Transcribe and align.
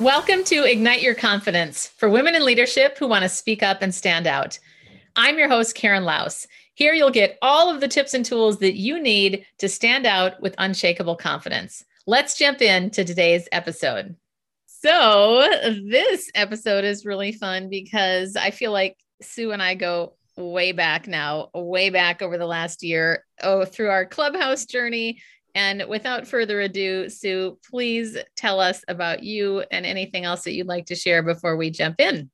Welcome 0.00 0.44
to 0.44 0.64
Ignite 0.64 1.02
Your 1.02 1.14
Confidence 1.14 1.86
for 1.86 2.08
women 2.08 2.34
in 2.34 2.42
leadership 2.42 2.96
who 2.96 3.06
want 3.06 3.22
to 3.22 3.28
speak 3.28 3.62
up 3.62 3.82
and 3.82 3.94
stand 3.94 4.26
out. 4.26 4.58
I'm 5.14 5.38
your 5.38 5.50
host, 5.50 5.74
Karen 5.74 6.04
Laos. 6.04 6.46
Here 6.72 6.94
you'll 6.94 7.10
get 7.10 7.36
all 7.42 7.68
of 7.68 7.82
the 7.82 7.88
tips 7.88 8.14
and 8.14 8.24
tools 8.24 8.60
that 8.60 8.76
you 8.76 8.98
need 8.98 9.44
to 9.58 9.68
stand 9.68 10.06
out 10.06 10.40
with 10.40 10.54
unshakable 10.56 11.16
confidence. 11.16 11.84
Let's 12.06 12.38
jump 12.38 12.62
into 12.62 13.04
today's 13.04 13.46
episode. 13.52 14.16
So, 14.64 15.46
this 15.86 16.30
episode 16.34 16.84
is 16.84 17.04
really 17.04 17.32
fun 17.32 17.68
because 17.68 18.36
I 18.36 18.52
feel 18.52 18.72
like 18.72 18.96
Sue 19.20 19.52
and 19.52 19.62
I 19.62 19.74
go 19.74 20.14
way 20.38 20.72
back 20.72 21.08
now, 21.08 21.50
way 21.52 21.90
back 21.90 22.22
over 22.22 22.38
the 22.38 22.46
last 22.46 22.82
year, 22.82 23.26
oh, 23.42 23.66
through 23.66 23.90
our 23.90 24.06
clubhouse 24.06 24.64
journey 24.64 25.20
and 25.54 25.84
without 25.88 26.26
further 26.26 26.60
ado, 26.60 27.08
Sue, 27.08 27.58
please 27.68 28.16
tell 28.36 28.60
us 28.60 28.84
about 28.88 29.22
you 29.22 29.64
and 29.70 29.86
anything 29.86 30.24
else 30.24 30.44
that 30.44 30.52
you'd 30.52 30.66
like 30.66 30.86
to 30.86 30.94
share 30.94 31.22
before 31.22 31.56
we 31.56 31.70
jump 31.70 32.00
in. 32.00 32.30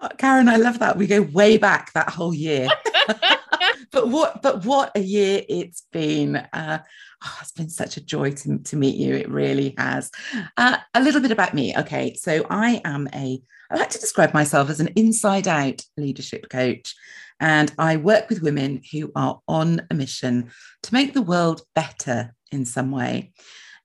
Oh, 0.00 0.08
Karen, 0.16 0.48
I 0.48 0.56
love 0.56 0.78
that. 0.78 0.96
We 0.96 1.06
go 1.06 1.22
way 1.22 1.58
back 1.58 1.92
that 1.92 2.10
whole 2.10 2.34
year. 2.34 2.68
but 3.92 4.08
what 4.08 4.42
but 4.42 4.64
what 4.64 4.92
a 4.94 5.00
year 5.00 5.42
it's 5.48 5.84
been. 5.92 6.36
Uh, 6.36 6.78
oh, 7.24 7.38
it's 7.40 7.52
been 7.52 7.70
such 7.70 7.96
a 7.96 8.04
joy 8.04 8.32
to, 8.32 8.58
to 8.58 8.76
meet 8.76 8.96
you. 8.96 9.14
It 9.14 9.30
really 9.30 9.74
has. 9.78 10.10
Uh, 10.56 10.78
a 10.94 11.02
little 11.02 11.20
bit 11.20 11.32
about 11.32 11.54
me. 11.54 11.76
Okay, 11.76 12.14
so 12.14 12.46
I 12.48 12.80
am 12.84 13.08
a 13.14 13.42
I 13.70 13.76
like 13.76 13.90
to 13.90 14.00
describe 14.00 14.34
myself 14.34 14.68
as 14.68 14.80
an 14.80 14.88
inside 14.96 15.46
out 15.46 15.82
leadership 15.96 16.48
coach. 16.50 16.94
And 17.38 17.72
I 17.78 17.96
work 17.96 18.28
with 18.28 18.42
women 18.42 18.82
who 18.92 19.12
are 19.14 19.40
on 19.48 19.86
a 19.90 19.94
mission 19.94 20.50
to 20.82 20.94
make 20.94 21.14
the 21.14 21.22
world 21.22 21.62
better 21.74 22.34
in 22.50 22.64
some 22.64 22.90
way. 22.90 23.32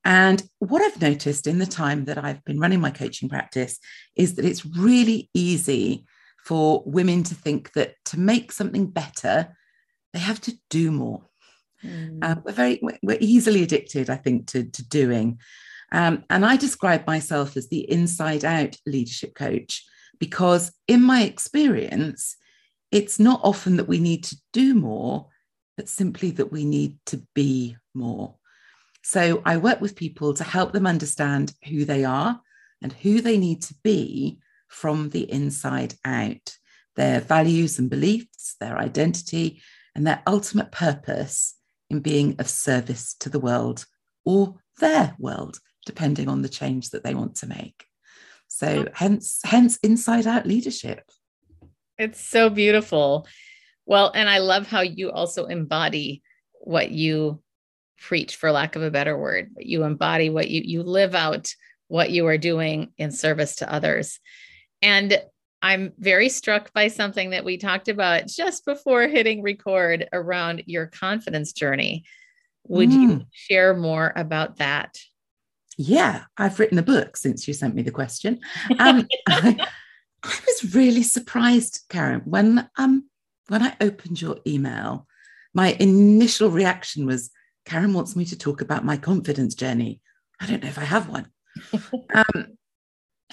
And 0.04 0.44
what 0.60 0.82
I've 0.84 1.02
noticed 1.02 1.48
in 1.48 1.58
the 1.58 1.66
time 1.66 2.05
that 2.05 2.24
I've 2.24 2.44
been 2.46 2.60
running 2.60 2.80
my 2.80 2.91
coaching 2.91 3.28
practice 3.28 3.80
is 4.16 4.35
that 4.35 4.46
it's 4.46 4.66
really 4.66 5.30
easy 5.34 6.05
for 6.46 6.84
women 6.86 7.24
to 7.24 7.34
think 7.34 7.74
that 7.74 7.96
to 8.05 8.20
make 8.20 8.52
something 8.52 8.86
better, 8.86 9.55
they 10.13 10.20
have 10.20 10.40
to 10.41 10.54
do 10.70 10.91
more. 10.91 11.24
Mm. 11.84 12.20
Uh, 12.21 12.36
we're 12.43 12.52
very 12.52 12.80
we're 13.02 13.18
easily 13.20 13.63
addicted, 13.63 14.10
I 14.12 14.16
think, 14.16 14.48
to, 14.48 14.63
to 14.63 14.88
doing. 14.88 15.40
Um, 15.91 16.24
and 16.30 16.46
I 16.46 16.55
describe 16.55 17.08
myself 17.08 17.58
as 17.58 17.70
the 17.70 17.90
inside 17.90 18.46
out 18.46 18.77
leadership 18.86 19.34
coach 19.34 19.84
because, 20.20 20.71
in 20.88 21.02
my 21.02 21.24
experience, 21.24 22.36
it's 22.91 23.20
not 23.20 23.41
often 23.43 23.77
that 23.77 23.88
we 23.88 23.99
need 23.99 24.24
to 24.26 24.38
do 24.54 24.76
more, 24.76 25.30
but 25.77 25.90
simply 25.90 26.32
that 26.32 26.52
we 26.52 26.63
need 26.63 26.98
to 27.08 27.21
be 27.34 27.76
more. 27.93 28.36
So 29.08 29.44
I 29.46 29.58
work 29.58 29.82
with 29.82 29.96
people 29.96 30.34
to 30.34 30.44
help 30.44 30.74
them 30.74 30.88
understand 30.88 31.54
who 31.70 31.86
they 31.86 32.04
are 32.04 32.42
and 32.82 32.92
who 32.92 33.22
they 33.22 33.38
need 33.38 33.62
to 33.62 33.76
be 33.84 34.40
from 34.68 35.10
the 35.10 35.32
inside 35.32 35.94
out, 36.04 36.58
their 36.96 37.20
values 37.22 37.78
and 37.78 37.88
beliefs, 37.88 38.56
their 38.60 38.80
identity, 38.80 39.62
and 39.94 40.08
their 40.08 40.24
ultimate 40.26 40.72
purpose 40.72 41.54
in 41.92 42.00
being 42.00 42.36
of 42.40 42.50
service 42.50 43.14
to 43.20 43.30
the 43.30 43.40
world 43.40 43.86
or 44.26 44.56
their 44.80 45.16
world, 45.20 45.60
depending 45.86 46.28
on 46.28 46.42
the 46.42 46.50
change 46.50 46.90
that 46.90 47.04
they 47.04 47.14
want 47.14 47.36
to 47.36 47.48
make. 47.48 47.86
So 48.48 48.86
oh. 48.88 48.92
hence, 48.92 49.40
hence 49.46 49.78
inside 49.84 50.26
out 50.26 50.48
leadership. 50.48 51.04
It's 52.00 52.28
so 52.28 52.50
beautiful. 52.50 53.28
Well, 53.86 54.12
and 54.16 54.28
I 54.28 54.40
love 54.40 54.66
how 54.66 54.82
you 54.82 55.12
also 55.12 55.46
embody 55.46 56.24
what 56.60 56.90
you 56.90 57.44
preach 57.99 58.35
for 58.35 58.51
lack 58.51 58.76
of 58.76 58.84
a 58.84 58.91
better 58.91 59.18
word 59.18 59.51
you 59.57 59.84
embody 59.84 60.29
what 60.29 60.49
you 60.49 60.62
you 60.63 60.84
live 60.84 61.15
out 61.15 61.54
what 61.88 62.12
you 62.12 62.26
are 62.27 62.37
doing 62.37 62.91
in 62.98 63.12
service 63.12 63.57
to 63.57 63.71
others. 63.71 64.19
And 64.81 65.22
i'm 65.62 65.94
very 65.97 66.29
struck 66.29 66.74
by 66.74 66.90
something 66.90 67.29
that 67.31 67.46
we 67.46 67.57
talked 67.57 67.88
about 67.88 68.28
just 68.28 68.66
before 68.66 69.08
hitting 69.08 69.42
record 69.42 70.08
around 70.14 70.64
your 70.66 70.88
confidence 70.88 71.53
journey. 71.53 72.03
Would 72.68 72.90
mm. 72.90 73.02
you 73.02 73.25
share 73.31 73.74
more 73.75 74.12
about 74.16 74.58
that? 74.58 74.97
Yeah 75.78 76.24
i've 76.38 76.59
written 76.59 76.78
a 76.78 76.84
book 76.84 77.18
since 77.18 77.47
you 77.47 77.53
sent 77.53 77.75
me 77.75 77.81
the 77.81 77.91
question. 77.91 78.40
Um, 78.80 79.08
I, 79.28 79.68
I 80.24 80.40
was 80.46 80.75
really 80.75 81.03
surprised 81.03 81.81
karen 81.90 82.22
when 82.25 82.68
um 82.78 83.06
when 83.47 83.62
i 83.62 83.75
opened 83.80 84.20
your 84.20 84.40
email 84.47 85.06
my 85.53 85.78
initial 85.80 86.50
reaction 86.50 87.06
was 87.06 87.30
Karen 87.66 87.94
wants 87.94 88.16
me 88.16 88.26
to 88.26 88.38
talk 88.38 88.62
about 88.62 88.86
my 88.86 88.98
confidence 88.98 89.56
journey. 89.56 90.02
I 90.40 90.46
don't 90.46 90.64
know 90.64 90.70
if 90.70 90.78
I 90.78 90.84
have 90.84 91.09
one. 91.09 91.28
um, 92.14 92.58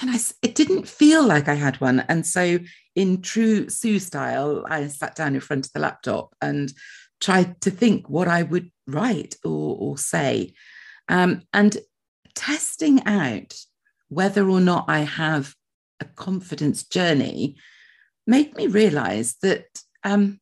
and 0.00 0.10
I, 0.10 0.18
it 0.42 0.54
didn't 0.54 0.88
feel 0.88 1.24
like 1.24 1.48
I 1.48 1.54
had 1.54 1.80
one. 1.80 2.00
And 2.08 2.26
so, 2.26 2.58
in 2.94 3.22
true 3.22 3.68
Sue 3.68 3.98
style, 3.98 4.64
I 4.68 4.86
sat 4.88 5.14
down 5.14 5.34
in 5.34 5.40
front 5.40 5.66
of 5.66 5.72
the 5.72 5.80
laptop 5.80 6.34
and 6.40 6.72
tried 7.20 7.60
to 7.62 7.70
think 7.70 8.08
what 8.08 8.28
I 8.28 8.42
would 8.42 8.70
write 8.86 9.36
or, 9.44 9.76
or 9.78 9.98
say. 9.98 10.54
Um, 11.08 11.42
and 11.52 11.76
testing 12.34 13.04
out 13.06 13.54
whether 14.08 14.48
or 14.48 14.60
not 14.60 14.86
I 14.88 15.00
have 15.00 15.54
a 16.00 16.04
confidence 16.04 16.84
journey 16.84 17.56
made 18.26 18.54
me 18.56 18.66
realize 18.66 19.36
that 19.42 19.66
um, 20.04 20.40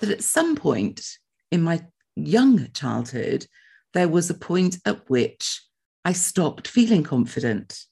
that 0.00 0.10
at 0.10 0.22
some 0.22 0.56
point 0.56 1.04
in 1.50 1.62
my 1.62 1.84
young 2.26 2.70
childhood, 2.72 3.46
there 3.94 4.08
was 4.08 4.30
a 4.30 4.34
point 4.34 4.78
at 4.84 5.08
which 5.08 5.62
I 6.04 6.12
stopped 6.12 6.68
feeling 6.68 7.02
confident. 7.02 7.84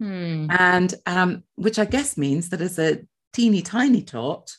Hmm. 0.00 0.46
And 0.50 0.94
um, 1.06 1.44
which 1.54 1.78
I 1.78 1.84
guess 1.84 2.16
means 2.16 2.48
that 2.48 2.60
as 2.60 2.78
a 2.78 3.00
teeny 3.32 3.62
tiny 3.62 4.02
tot, 4.02 4.56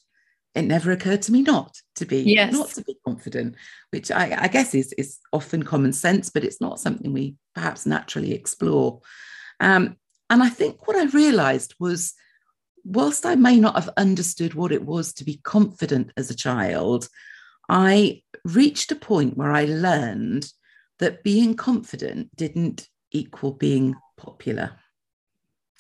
it 0.56 0.64
never 0.64 0.92
occurred 0.92 1.22
to 1.24 1.32
me 1.32 1.42
not 1.42 1.82
to 1.96 2.06
be 2.06 2.22
yes. 2.22 2.54
not 2.54 2.70
to 2.70 2.84
be 2.84 2.96
confident, 3.06 3.56
which 3.92 4.12
I, 4.12 4.38
I, 4.44 4.48
guess 4.48 4.76
is 4.76 4.94
is 4.94 5.20
often 5.32 5.64
common 5.64 5.94
sense, 5.94 6.30
but 6.30 6.44
it's 6.44 6.62
not 6.62 6.80
something 6.80 7.12
we 7.12 7.36
perhaps 7.56 7.86
naturally 7.86 8.34
explore. 8.34 9.02
Um, 9.60 9.98
and 10.30 10.44
I 10.44 10.50
think 10.50 10.88
what 10.88 10.96
I 10.96 11.06
realized 11.06 11.74
was, 11.80 12.14
whilst 12.84 13.26
I 13.26 13.36
may 13.36 13.60
not 13.60 13.76
have 13.76 13.90
understood 13.98 14.54
what 14.54 14.72
it 14.72 14.86
was 14.86 15.14
to 15.14 15.24
be 15.24 15.42
confident 15.44 16.12
as 16.18 16.30
a 16.30 16.36
child, 16.36 17.10
I 17.70 18.24
reached 18.44 18.92
a 18.92 18.96
point 18.96 19.38
where 19.38 19.52
I 19.52 19.66
learned 19.66 20.52
that 21.00 21.24
being 21.24 21.56
confident 21.56 22.36
didn't 22.36 22.88
equal 23.12 23.52
being 23.52 23.96
popular. 24.18 24.72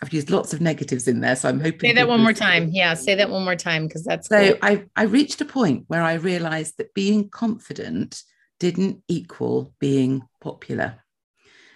I've 0.02 0.14
used 0.14 0.30
lots 0.30 0.54
of 0.54 0.60
negatives 0.60 1.08
in 1.08 1.22
there, 1.22 1.36
so 1.36 1.50
I'm 1.50 1.60
hoping. 1.60 1.92
Say 1.92 1.94
that 1.94 2.08
one 2.08 2.22
more 2.22 2.34
time. 2.34 2.70
Yeah, 2.72 2.94
say 2.94 3.16
that 3.16 3.30
one 3.30 3.46
more 3.46 3.56
time 3.56 3.88
because 3.88 4.04
that's 4.04 4.28
so. 4.28 4.50
Cool. 4.50 4.58
I 4.62 4.86
I 4.96 5.04
reached 5.04 5.40
a 5.40 5.46
point 5.46 5.86
where 5.88 6.02
I 6.02 6.14
realised 6.16 6.78
that 6.78 6.94
being 6.94 7.30
confident 7.30 8.22
didn't 8.60 9.02
equal 9.08 9.74
being 9.80 10.24
popular, 10.42 11.04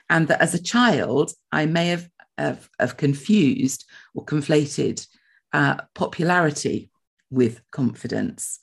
and 0.09 0.27
that 0.27 0.41
as 0.41 0.53
a 0.53 0.61
child 0.61 1.31
I 1.51 1.67
may 1.67 1.87
have 1.87 2.09
have, 2.37 2.69
have 2.79 2.97
confused 2.97 3.85
or 4.13 4.25
conflated 4.25 5.07
uh, 5.53 5.77
popularity 5.95 6.91
with 7.29 7.61
confidence. 7.71 8.59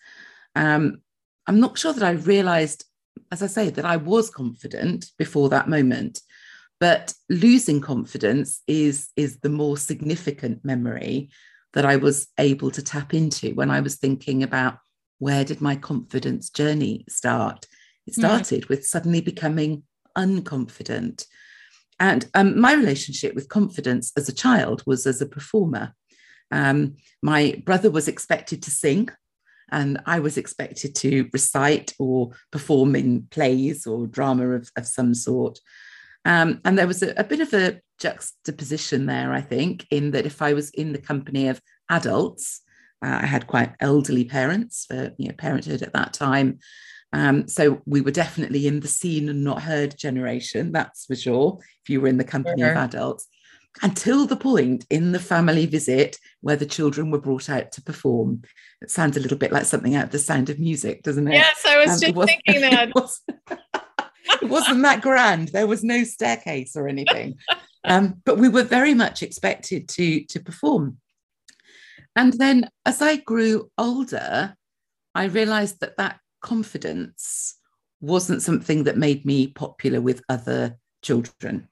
Um, 0.55 0.99
I'm 1.47 1.61
not 1.61 1.79
sure 1.79 1.93
that 1.93 2.03
I 2.03 2.13
realized, 2.13 2.85
as 3.31 3.43
I 3.43 3.47
say, 3.47 3.71
that 3.71 3.85
I 3.85 3.97
was 3.97 4.31
confident 4.31 5.11
before 5.19 5.49
that 5.51 5.69
moment. 5.69 6.21
But 6.81 7.15
losing 7.29 7.81
confidence 7.81 8.63
is, 8.67 9.09
is 9.17 9.39
the 9.41 9.49
more 9.49 9.77
significant 9.77 10.65
memory 10.65 11.31
that 11.73 11.85
I 11.85 11.97
was 11.97 12.29
able 12.39 12.71
to 12.73 12.83
tap 12.83 13.15
into 13.15 13.55
when 13.55 13.71
I 13.71 13.81
was 13.81 13.97
thinking 13.97 14.43
about 14.43 14.79
where 15.19 15.45
did 15.45 15.61
my 15.61 15.77
confidence 15.77 16.51
journey 16.51 17.05
start? 17.09 17.67
It 18.07 18.15
hmm. 18.15 18.21
started 18.21 18.65
mm. 18.65 18.69
with 18.69 18.87
suddenly 18.87 19.21
becoming 19.21 19.85
unconfident. 20.17 21.27
And 22.01 22.29
um, 22.35 22.61
my 22.61 22.75
relationship 22.75 23.35
with 23.35 23.49
confidence 23.49 24.13
as 24.17 24.29
a 24.29 24.35
child 24.35 24.83
was 24.87 25.07
as 25.07 25.21
a 25.21 25.27
performer. 25.27 25.95
Um, 26.51 26.97
my 27.23 27.63
brother 27.65 27.91
was 27.91 28.09
expected 28.09 28.63
to 28.65 28.71
sing 28.71 29.09
and 29.71 30.01
I 30.07 30.21
was 30.21 30.37
expected 30.37 30.95
to 30.97 31.29
recite 31.33 31.93
or 31.99 32.33
perform 32.51 32.95
in 32.97 33.27
plays 33.31 33.87
or 33.87 34.07
drama 34.07 34.51
of, 34.51 34.71
of 34.77 34.87
some 34.87 35.15
sort. 35.15 35.59
Um, 36.25 36.61
and 36.65 36.79
there 36.79 36.87
was 36.87 37.03
a, 37.03 37.13
a, 37.19 37.25
bit 37.25 37.41
of 37.41 37.53
a 37.53 37.81
juxtaposition 37.99 39.07
there, 39.07 39.33
I 39.33 39.41
think, 39.41 39.87
in 39.91 40.13
that 40.13 40.27
if 40.27 40.41
I 40.41 40.55
was 40.55 40.71
in 40.71 40.93
the 40.93 40.99
company 40.99 41.49
of 41.49 41.61
adults, 41.91 42.63
uh, 43.05 43.19
I 43.23 43.27
had 43.27 43.47
quite 43.47 43.75
elderly 43.81 44.25
parents 44.25 44.87
for 44.87 45.13
you 45.19 45.29
know, 45.29 45.35
parenthood 45.37 45.83
at 45.83 45.93
that 45.93 46.15
time. 46.15 46.61
Um, 47.13 47.47
so 47.47 47.83
we 47.87 48.01
were 48.01 48.11
definitely 48.11 48.67
in 48.67 48.81
the 48.81 48.89
seen 48.89 49.29
and 49.29 49.45
not 49.45 49.63
heard 49.63 49.99
generation, 49.99 50.73
that's 50.73 51.05
for 51.05 51.15
sure, 51.15 51.59
if 51.83 51.91
you 51.91 52.01
were 52.01 52.09
in 52.09 52.17
the 52.17 52.25
company 52.25 52.63
sure. 52.63 52.73
of 52.73 52.77
adults 52.77 53.29
until 53.83 54.27
the 54.27 54.37
point 54.37 54.87
in 54.91 55.13
the 55.13 55.19
family 55.19 55.67
visit 55.67 56.19
where 56.41 56.57
the 56.57 56.67
children 56.67 57.11
were 57.11 57.21
brought 57.21 57.51
out 57.51 57.73
to 57.73 57.83
perform. 57.83 58.43
It 58.81 58.91
sounds 58.91 59.17
a 59.17 59.21
little 59.21 59.39
bit 59.39 59.53
like 59.53 59.65
something 59.65 59.95
out 59.97 60.07
of 60.07 60.11
the 60.11 60.19
sound 60.19 60.51
of 60.51 60.59
music, 60.59 61.03
doesn't 61.03 61.29
it? 61.29 61.35
Yes, 61.35 61.65
I 61.67 61.79
was 61.79 61.91
um, 61.91 62.01
just 62.01 62.15
was, 62.15 62.27
thinking 62.27 62.61
that. 62.71 62.89
It, 62.89 62.95
was, 62.95 63.21
it 64.43 64.49
wasn't 64.49 64.83
that 64.83 65.03
grand. 65.03 65.49
There 65.49 65.67
was 65.67 65.83
no 65.83 66.05
staircase 66.05 66.77
or 66.77 66.89
anything. 66.89 67.37
um, 67.85 68.23
but 68.25 68.39
we 68.39 68.49
were 68.49 68.63
very 68.63 68.95
much 68.95 69.23
expected 69.23 69.89
to 69.91 70.25
to 70.25 70.41
perform. 70.41 70.99
And 72.17 72.33
then 72.35 72.69
as 72.87 73.03
I 73.03 73.17
grew 73.17 73.71
older, 73.77 74.55
I 75.15 75.25
realized 75.25 75.81
that 75.81 75.97
that 75.97 76.21
confidence 76.43 77.57
wasn't 78.01 78.43
something 78.43 78.85
that 78.85 78.99
made 78.99 79.25
me 79.25 79.49
popular 79.49 80.01
with 80.01 80.23
other 80.29 80.79
children. 81.03 81.69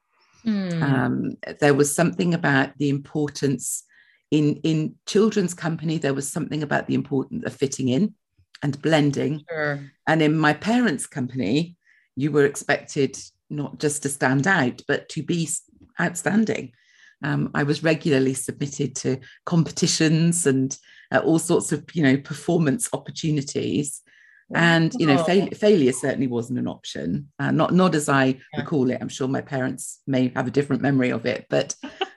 Mm. 0.46 0.82
Um, 0.82 1.36
there 1.60 1.74
was 1.74 1.94
something 1.94 2.34
about 2.34 2.76
the 2.78 2.88
importance 2.88 3.84
in 4.30 4.56
in 4.64 4.94
children's 5.06 5.54
company. 5.54 5.98
There 5.98 6.14
was 6.14 6.30
something 6.30 6.62
about 6.62 6.86
the 6.86 6.94
importance 6.94 7.44
of 7.44 7.54
fitting 7.54 7.88
in 7.88 8.14
and 8.62 8.80
blending. 8.82 9.44
Sure. 9.48 9.80
And 10.06 10.22
in 10.22 10.36
my 10.36 10.52
parents' 10.52 11.06
company, 11.06 11.76
you 12.16 12.32
were 12.32 12.46
expected 12.46 13.18
not 13.50 13.78
just 13.78 14.02
to 14.02 14.08
stand 14.08 14.46
out, 14.46 14.82
but 14.88 15.08
to 15.10 15.22
be 15.22 15.48
outstanding. 16.00 16.72
Um, 17.22 17.50
I 17.54 17.62
was 17.62 17.84
regularly 17.84 18.34
submitted 18.34 18.96
to 18.96 19.20
competitions 19.44 20.46
and 20.46 20.76
uh, 21.12 21.18
all 21.18 21.38
sorts 21.38 21.70
of, 21.70 21.84
you 21.92 22.02
know, 22.02 22.16
performance 22.16 22.88
opportunities. 22.92 24.02
And 24.54 24.92
you 24.98 25.06
know, 25.06 25.18
oh. 25.18 25.24
fail- 25.24 25.48
failure 25.48 25.92
certainly 25.92 26.26
wasn't 26.26 26.58
an 26.58 26.68
option. 26.68 27.28
Uh, 27.38 27.50
not 27.50 27.72
not 27.72 27.94
as 27.94 28.08
I 28.08 28.26
yeah. 28.26 28.60
recall 28.60 28.90
it. 28.90 28.98
I'm 29.00 29.08
sure 29.08 29.28
my 29.28 29.40
parents 29.40 30.00
may 30.06 30.32
have 30.34 30.46
a 30.46 30.52
different 30.52 30.82
memory 30.82 31.10
of 31.10 31.26
it, 31.26 31.46
but 31.48 31.74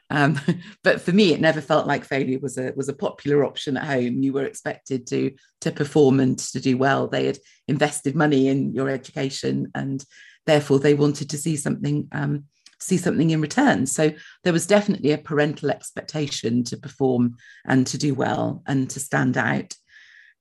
um, 0.09 0.39
but 0.83 1.01
for 1.01 1.11
me, 1.11 1.33
it 1.33 1.41
never 1.41 1.61
felt 1.61 1.87
like 1.87 2.05
failure 2.05 2.39
was 2.39 2.57
a 2.57 2.73
was 2.75 2.89
a 2.89 2.93
popular 2.93 3.45
option 3.45 3.77
at 3.77 3.85
home. 3.85 4.23
You 4.23 4.33
were 4.33 4.45
expected 4.45 5.07
to 5.07 5.31
to 5.61 5.71
perform 5.71 6.19
and 6.19 6.37
to 6.37 6.59
do 6.59 6.77
well. 6.77 7.07
They 7.07 7.25
had 7.25 7.39
invested 7.67 8.15
money 8.15 8.47
in 8.47 8.73
your 8.73 8.89
education, 8.89 9.71
and 9.75 10.03
therefore 10.45 10.79
they 10.79 10.93
wanted 10.93 11.29
to 11.31 11.38
see 11.38 11.55
something 11.55 12.07
um, 12.11 12.45
see 12.79 12.97
something 12.97 13.31
in 13.31 13.41
return. 13.41 13.85
So 13.85 14.11
there 14.43 14.53
was 14.53 14.67
definitely 14.67 15.11
a 15.11 15.17
parental 15.17 15.71
expectation 15.71 16.63
to 16.65 16.77
perform 16.77 17.38
and 17.65 17.88
to 17.88 17.97
do 17.97 18.13
well 18.13 18.63
and 18.67 18.89
to 18.91 18.99
stand 18.99 19.38
out. 19.38 19.73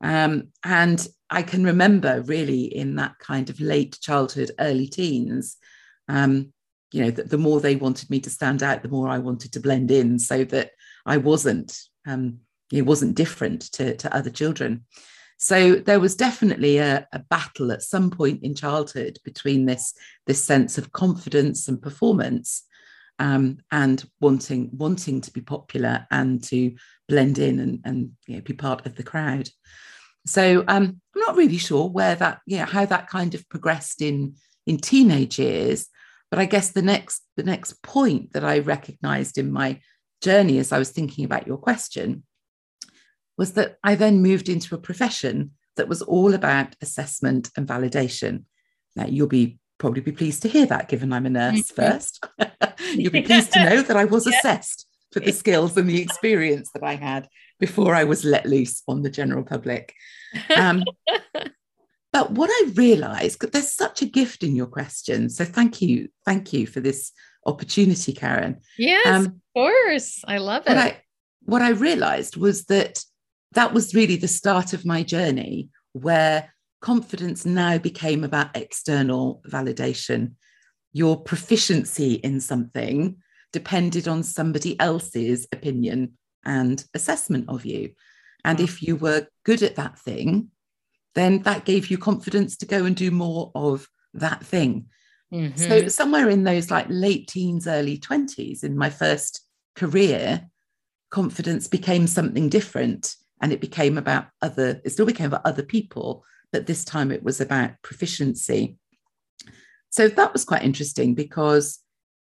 Um, 0.05 0.49
and 0.63 1.09
I 1.31 1.43
can 1.43 1.65
remember 1.65 2.21
really 2.27 2.65
in 2.65 2.97
that 2.97 3.19
kind 3.19 3.49
of 3.49 3.59
late 3.59 3.99
childhood, 4.03 4.51
early 4.61 4.87
teens, 4.87 5.57
um, 6.09 6.53
you 6.93 7.03
know, 7.03 7.11
the, 7.11 7.23
the, 7.23 7.39
more 7.39 7.59
they 7.59 7.77
wanted 7.77 8.11
me 8.11 8.21
to 8.21 8.29
stand 8.29 8.63
out, 8.63 8.83
the 8.83 8.91
more 8.91 9.09
I 9.09 9.17
wanted 9.17 9.55
to 9.55 9.61
blend 9.61 9.91
in 9.91 10.19
so 10.19 10.45
that 10.45 10.73
I 11.07 11.17
wasn't, 11.17 11.77
um, 12.07 12.41
it 12.71 12.83
wasn't 12.83 13.17
different 13.17 13.63
to, 13.73 13.97
to 13.97 14.15
other 14.15 14.29
children. 14.29 14.85
So 15.39 15.77
there 15.77 16.01
was 16.01 16.15
definitely 16.15 16.77
a, 16.77 17.09
a, 17.15 17.21
battle 17.21 17.73
at 17.73 17.83
some 17.83 18.11
point 18.11 18.43
in 18.43 18.55
childhood 18.55 19.19
between 19.25 19.65
this, 19.65 19.95
this 20.27 20.45
sense 20.45 20.77
of 20.77 20.93
confidence 20.93 21.67
and 21.67 21.81
performance 21.81 22.65
um, 23.19 23.59
and 23.71 24.05
wanting 24.21 24.71
wanting 24.73 25.21
to 25.23 25.31
be 25.31 25.41
popular 25.41 26.07
and 26.11 26.43
to 26.45 26.75
blend 27.09 27.39
in 27.39 27.59
and, 27.59 27.81
and 27.85 28.11
you 28.27 28.37
know, 28.37 28.43
be 28.43 28.53
part 28.53 28.87
of 28.87 28.97
the 28.97 29.03
crowd. 29.03 29.49
So 30.27 30.65
um, 30.69 31.01
I'm 31.15 31.21
not 31.21 31.37
really 31.37 31.59
sure 31.59 31.89
where 31.89 32.15
that, 32.15 32.41
yeah, 32.47 32.61
you 32.61 32.65
know, 32.65 32.73
how 32.73 32.87
that 32.87 33.09
kind 33.09 33.35
of 33.35 33.49
progressed 33.49 34.01
in 34.01 34.37
in 34.67 34.79
teenage 34.79 35.39
years. 35.39 35.89
But 36.31 36.39
I 36.39 36.47
guess 36.47 36.71
the 36.71 36.83
next 36.83 37.23
the 37.37 37.43
next 37.43 37.83
point 37.83 38.33
that 38.33 38.45
I 38.45 38.59
recognised 38.61 39.39
in 39.39 39.53
my 39.53 39.81
journey 40.23 40.59
as 40.59 40.73
I 40.73 40.79
was 40.79 40.91
thinking 40.91 41.25
about 41.25 41.47
your 41.47 41.59
question 41.59 42.25
was 43.37 43.53
that 43.53 43.77
I 43.83 43.95
then 43.95 44.23
moved 44.23 44.49
into 44.49 44.75
a 44.75 44.79
profession 44.79 45.53
that 45.77 45.89
was 45.89 46.03
all 46.03 46.35
about 46.35 46.77
assessment 46.81 47.51
and 47.57 47.67
validation. 47.67 48.45
Now 48.97 49.07
you'll 49.07 49.27
be 49.27 49.59
probably 49.79 50.01
be 50.01 50.13
pleased 50.13 50.43
to 50.43 50.49
hear 50.49 50.67
that, 50.67 50.89
given 50.89 51.13
I'm 51.13 51.27
a 51.27 51.31
nurse 51.31 51.71
first. 51.77 52.25
you'll 52.95 53.13
be 53.13 53.23
pleased 53.23 53.53
to 53.53 53.65
know 53.65 53.83
that 53.83 53.97
I 53.97 54.05
was 54.05 54.27
yeah. 54.31 54.39
assessed 54.39 54.87
for 55.15 55.21
the 55.21 55.33
skills 55.33 55.77
and 55.77 55.89
the 55.89 56.03
experience 56.03 56.71
that 56.75 56.83
I 56.83 56.97
had 56.97 57.29
before 57.61 57.95
I 57.95 58.03
was 58.03 58.25
let 58.25 58.47
loose 58.47 58.83
on 58.89 59.03
the 59.03 59.11
general 59.11 59.45
public. 59.45 59.95
Um, 60.57 60.83
but 62.13 62.33
what 62.33 62.51
I 62.51 62.71
realized, 62.75 63.39
because 63.39 63.53
there's 63.53 63.73
such 63.73 64.03
a 64.03 64.07
gift 64.07 64.43
in 64.43 64.57
your 64.57 64.67
question. 64.67 65.31
So 65.31 65.45
thank 65.45 65.81
you. 65.81 66.09
Thank 66.27 66.53
you 66.53 66.67
for 66.67 66.81
this 66.81 67.13
opportunity, 67.47 68.13
Karen. 68.13 68.61
Yes, 68.77 69.07
um, 69.07 69.27
of 69.27 69.33
course. 69.55 70.21
I 70.27 70.39
love 70.39 70.65
it. 70.67 70.71
What 70.71 70.79
I, 70.79 71.03
what 71.43 71.63
I 71.63 71.71
realized 71.71 72.37
was 72.37 72.65
that 72.65 73.05
that 73.53 73.73
was 73.73 73.95
really 73.95 74.17
the 74.17 74.29
start 74.29 74.73
of 74.73 74.85
my 74.85 75.05
journey 75.05 75.69
where 75.93 76.53
confidence 76.81 77.47
now 77.47 77.79
became 77.79 78.25
about 78.25 78.57
external 78.57 79.43
validation. 79.49 80.33
Your 80.93 81.23
proficiency 81.23 82.15
in 82.15 82.41
something 82.41 83.19
depended 83.55 84.09
on 84.09 84.25
somebody 84.25 84.79
else's 84.81 85.47
opinion 85.53 86.19
and 86.45 86.85
assessment 86.93 87.49
of 87.49 87.65
you. 87.65 87.93
And 88.45 88.59
if 88.59 88.83
you 88.83 88.97
were 88.97 89.29
good 89.45 89.63
at 89.63 89.77
that 89.77 89.97
thing, 89.97 90.51
then 91.15 91.43
that 91.43 91.65
gave 91.65 91.89
you 91.89 91.97
confidence 91.97 92.57
to 92.57 92.67
go 92.67 92.85
and 92.85 92.97
do 92.97 93.13
more 93.13 93.53
of 93.55 93.89
that 94.13 94.45
thing. 94.45 94.87
Mm-hmm. 95.33 95.57
So, 95.57 95.87
somewhere 95.87 96.29
in 96.29 96.43
those 96.43 96.73
like 96.73 96.87
late 96.89 97.29
teens, 97.29 97.69
early 97.69 97.97
20s, 97.97 98.65
in 98.65 98.77
my 98.77 98.91
first 98.91 99.41
career, 99.77 100.43
confidence 101.13 101.69
became 101.69 102.09
something 102.09 102.49
different 102.49 103.15
and 103.41 103.53
it 103.53 103.61
became 103.61 103.97
about 103.99 104.27
other, 104.43 104.81
it 104.85 104.91
still 104.91 105.07
became 105.07 105.27
about 105.27 105.47
other 105.47 105.63
people, 105.63 106.25
but 106.53 106.67
this 106.67 106.85
time 106.85 107.13
it 107.13 107.23
was 107.23 107.41
about 107.41 107.71
proficiency. 107.83 108.79
So, 109.91 110.09
that 110.09 110.33
was 110.33 110.45
quite 110.45 110.65
interesting 110.65 111.15
because 111.15 111.84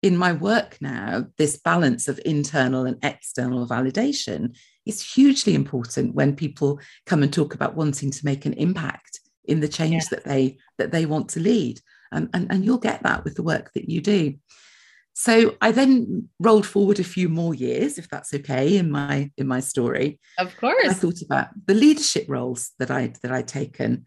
in 0.03 0.17
my 0.17 0.33
work 0.33 0.77
now, 0.81 1.25
this 1.37 1.57
balance 1.57 2.09
of 2.09 2.19
internal 2.25 2.85
and 2.85 3.03
external 3.03 3.65
validation 3.65 4.55
is 4.85 5.01
hugely 5.01 5.55
important 5.55 6.13
when 6.13 6.35
people 6.35 6.79
come 7.05 7.23
and 7.23 7.31
talk 7.31 7.55
about 7.55 7.75
wanting 7.75 8.11
to 8.11 8.25
make 8.25 8.45
an 8.45 8.53
impact 8.53 9.21
in 9.45 9.61
the 9.61 9.67
change 9.67 10.03
yeah. 10.03 10.09
that 10.11 10.25
they 10.25 10.57
that 10.77 10.91
they 10.91 11.05
want 11.05 11.29
to 11.29 11.39
lead. 11.39 11.79
And, 12.11 12.29
and, 12.33 12.51
and 12.51 12.63
you'll 12.63 12.77
get 12.77 13.01
that 13.03 13.23
with 13.23 13.35
the 13.35 13.43
work 13.43 13.71
that 13.73 13.89
you 13.89 13.99
do. 14.01 14.35
So 15.13 15.55
I 15.61 15.71
then 15.71 16.29
rolled 16.39 16.67
forward 16.67 16.99
a 16.99 17.03
few 17.03 17.29
more 17.29 17.55
years, 17.55 17.97
if 17.97 18.09
that's 18.09 18.33
okay, 18.33 18.77
in 18.77 18.91
my 18.91 19.31
in 19.37 19.47
my 19.47 19.61
story. 19.61 20.19
Of 20.37 20.55
course. 20.57 20.89
I 20.89 20.93
thought 20.93 21.21
about 21.21 21.47
the 21.65 21.75
leadership 21.75 22.25
roles 22.27 22.71
that 22.77 22.91
I 22.91 23.13
that 23.23 23.31
I'd 23.31 23.47
taken. 23.47 24.05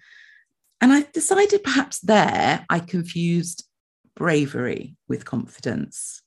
And 0.82 0.92
I 0.92 1.06
decided 1.14 1.64
perhaps 1.64 2.00
there 2.00 2.66
I 2.68 2.80
confused 2.80 3.66
bravery 4.16 4.96
with 5.08 5.24
confidence. 5.24 6.22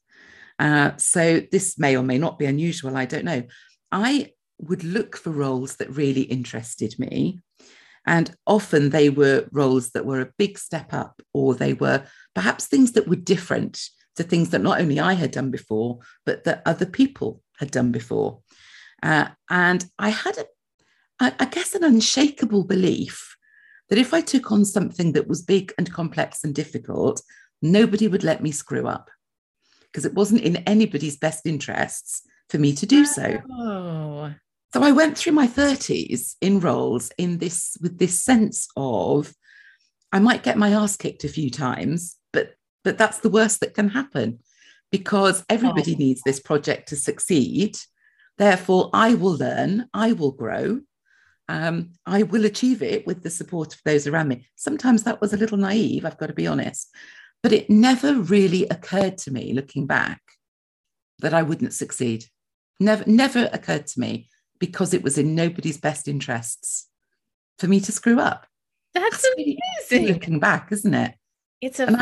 Uh, 0.57 0.91
so 0.97 1.41
this 1.51 1.77
may 1.77 1.97
or 1.97 2.03
may 2.03 2.17
not 2.17 2.39
be 2.39 2.45
unusual, 2.45 2.95
I 2.95 3.05
don't 3.05 3.25
know. 3.25 3.43
I 3.91 4.31
would 4.59 4.83
look 4.83 5.17
for 5.17 5.31
roles 5.31 5.77
that 5.77 5.95
really 5.95 6.21
interested 6.21 6.97
me. 6.99 7.39
And 8.05 8.33
often 8.45 8.89
they 8.89 9.09
were 9.09 9.47
roles 9.51 9.91
that 9.91 10.05
were 10.05 10.21
a 10.21 10.33
big 10.37 10.57
step 10.57 10.93
up, 10.93 11.21
or 11.33 11.53
they 11.53 11.73
were 11.73 12.03
perhaps 12.33 12.65
things 12.65 12.93
that 12.93 13.07
were 13.07 13.15
different 13.15 13.81
to 14.15 14.23
things 14.23 14.49
that 14.49 14.61
not 14.61 14.81
only 14.81 14.99
I 14.99 15.13
had 15.13 15.31
done 15.31 15.51
before, 15.51 15.99
but 16.25 16.43
that 16.43 16.61
other 16.65 16.85
people 16.85 17.41
had 17.57 17.71
done 17.71 17.91
before. 17.91 18.41
Uh, 19.01 19.29
and 19.49 19.85
I 19.97 20.09
had, 20.09 20.37
a, 20.37 20.45
I, 21.19 21.33
I 21.39 21.45
guess, 21.45 21.75
an 21.75 21.83
unshakable 21.83 22.63
belief 22.65 23.35
that 23.89 23.99
if 23.99 24.13
I 24.13 24.21
took 24.21 24.51
on 24.51 24.65
something 24.65 25.13
that 25.13 25.27
was 25.27 25.41
big 25.41 25.73
and 25.77 25.91
complex 25.91 26.43
and 26.43 26.53
difficult, 26.53 27.21
nobody 27.61 28.07
would 28.07 28.23
let 28.23 28.41
me 28.41 28.51
screw 28.51 28.87
up 28.87 29.09
because 29.85 30.05
it 30.05 30.13
wasn't 30.13 30.41
in 30.41 30.57
anybody's 30.57 31.17
best 31.17 31.45
interests 31.45 32.21
for 32.49 32.57
me 32.57 32.73
to 32.73 32.85
do 32.85 33.05
so. 33.05 33.39
Oh. 33.51 34.33
So 34.73 34.83
I 34.83 34.91
went 34.91 35.17
through 35.17 35.33
my 35.33 35.47
30s 35.47 36.35
in 36.41 36.59
roles 36.59 37.11
in 37.17 37.39
this 37.39 37.75
with 37.81 37.97
this 37.97 38.19
sense 38.19 38.67
of 38.77 39.33
I 40.11 40.19
might 40.19 40.43
get 40.43 40.57
my 40.57 40.71
ass 40.71 40.95
kicked 40.95 41.23
a 41.23 41.29
few 41.29 41.49
times, 41.49 42.17
but 42.33 42.53
but 42.83 42.97
that's 42.97 43.19
the 43.19 43.29
worst 43.29 43.59
that 43.61 43.73
can 43.73 43.89
happen 43.89 44.39
because 44.91 45.43
everybody 45.49 45.95
oh. 45.95 45.97
needs 45.97 46.21
this 46.23 46.39
project 46.39 46.89
to 46.89 46.95
succeed. 46.95 47.77
Therefore, 48.37 48.89
I 48.93 49.15
will 49.15 49.35
learn, 49.35 49.87
I 49.93 50.13
will 50.13 50.31
grow, 50.31 50.79
um, 51.49 51.91
I 52.05 52.23
will 52.23 52.45
achieve 52.45 52.81
it 52.81 53.05
with 53.05 53.23
the 53.23 53.29
support 53.29 53.73
of 53.73 53.81
those 53.83 54.07
around 54.07 54.29
me. 54.29 54.47
Sometimes 54.55 55.03
that 55.03 55.19
was 55.19 55.33
a 55.33 55.37
little 55.37 55.57
naive, 55.57 56.05
I've 56.05 56.17
got 56.17 56.27
to 56.27 56.33
be 56.33 56.47
honest. 56.47 56.89
But 57.41 57.53
it 57.53 57.69
never 57.69 58.15
really 58.15 58.67
occurred 58.67 59.17
to 59.19 59.31
me, 59.31 59.53
looking 59.53 59.87
back, 59.87 60.21
that 61.19 61.33
I 61.33 61.41
wouldn't 61.41 61.73
succeed. 61.73 62.25
Never, 62.79 63.03
never 63.07 63.49
occurred 63.53 63.87
to 63.87 63.99
me 63.99 64.29
because 64.59 64.93
it 64.93 65.03
was 65.03 65.17
in 65.17 65.35
nobody's 65.35 65.77
best 65.77 66.07
interests 66.07 66.87
for 67.57 67.67
me 67.67 67.79
to 67.81 67.91
screw 67.91 68.19
up. 68.19 68.45
That's, 68.93 69.21
That's 69.21 69.35
amazing. 69.37 69.57
Really 69.91 70.13
looking 70.13 70.39
back, 70.39 70.71
isn't 70.71 70.93
it? 70.93 71.15
It's 71.61 71.79
a 71.79 71.87
and 71.87 71.97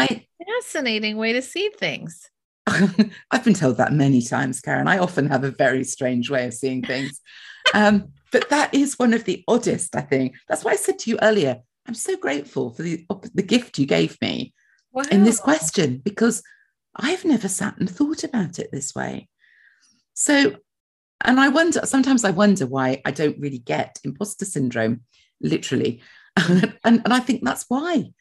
fascinating 0.62 1.16
I, 1.16 1.20
way 1.20 1.34
to 1.34 1.42
see 1.42 1.70
things. 1.70 2.30
I've 2.68 3.44
been 3.44 3.54
told 3.54 3.78
that 3.78 3.94
many 3.94 4.22
times, 4.22 4.62
Karen. 4.62 4.88
I 4.88 5.00
often 5.00 5.28
have 5.28 5.44
a 5.44 5.52
very 5.52 5.84
strange 5.84 6.30
way 6.30 6.46
of 6.46 6.54
seeing 6.54 6.84
things. 6.84 7.20
um, 7.74 8.10
but 8.32 8.50
that 8.50 8.74
is 8.74 9.00
one 9.00 9.14
of 9.14 9.24
the 9.24 9.44
oddest, 9.48 9.96
I 9.96 10.02
think. 10.02 10.36
That's 10.48 10.64
why 10.64 10.72
I 10.72 10.76
said 10.76 11.00
to 11.00 11.10
you 11.10 11.18
earlier, 11.22 11.62
I'm 11.88 11.94
so 11.94 12.18
grateful 12.18 12.72
for 12.72 12.84
the, 12.84 13.06
the 13.34 13.44
gift 13.44 13.80
you 13.80 13.86
gave 13.86 14.20
me 14.22 14.54
wow. 14.98 15.04
in 15.12 15.24
this 15.24 15.40
question 15.40 15.98
because 15.98 16.44
I've 16.96 17.26
never 17.26 17.48
sat 17.48 17.78
and 17.78 17.90
thought 17.90 18.24
about 18.24 18.60
it 18.60 18.70
this 18.72 18.96
way. 18.96 19.30
So, 20.14 20.56
and 21.24 21.40
I 21.40 21.50
wonder, 21.50 21.82
sometimes 21.86 22.24
I 22.24 22.32
wonder 22.32 22.66
why 22.66 23.02
I 23.06 23.12
don't 23.12 23.40
really 23.40 23.60
get 23.60 24.00
imposter 24.04 24.46
syndrome, 24.46 25.02
literally. 25.40 26.02
and, 26.36 26.78
and 26.84 27.14
I 27.14 27.20
think 27.20 27.44
that's 27.44 27.66
why. 27.68 28.12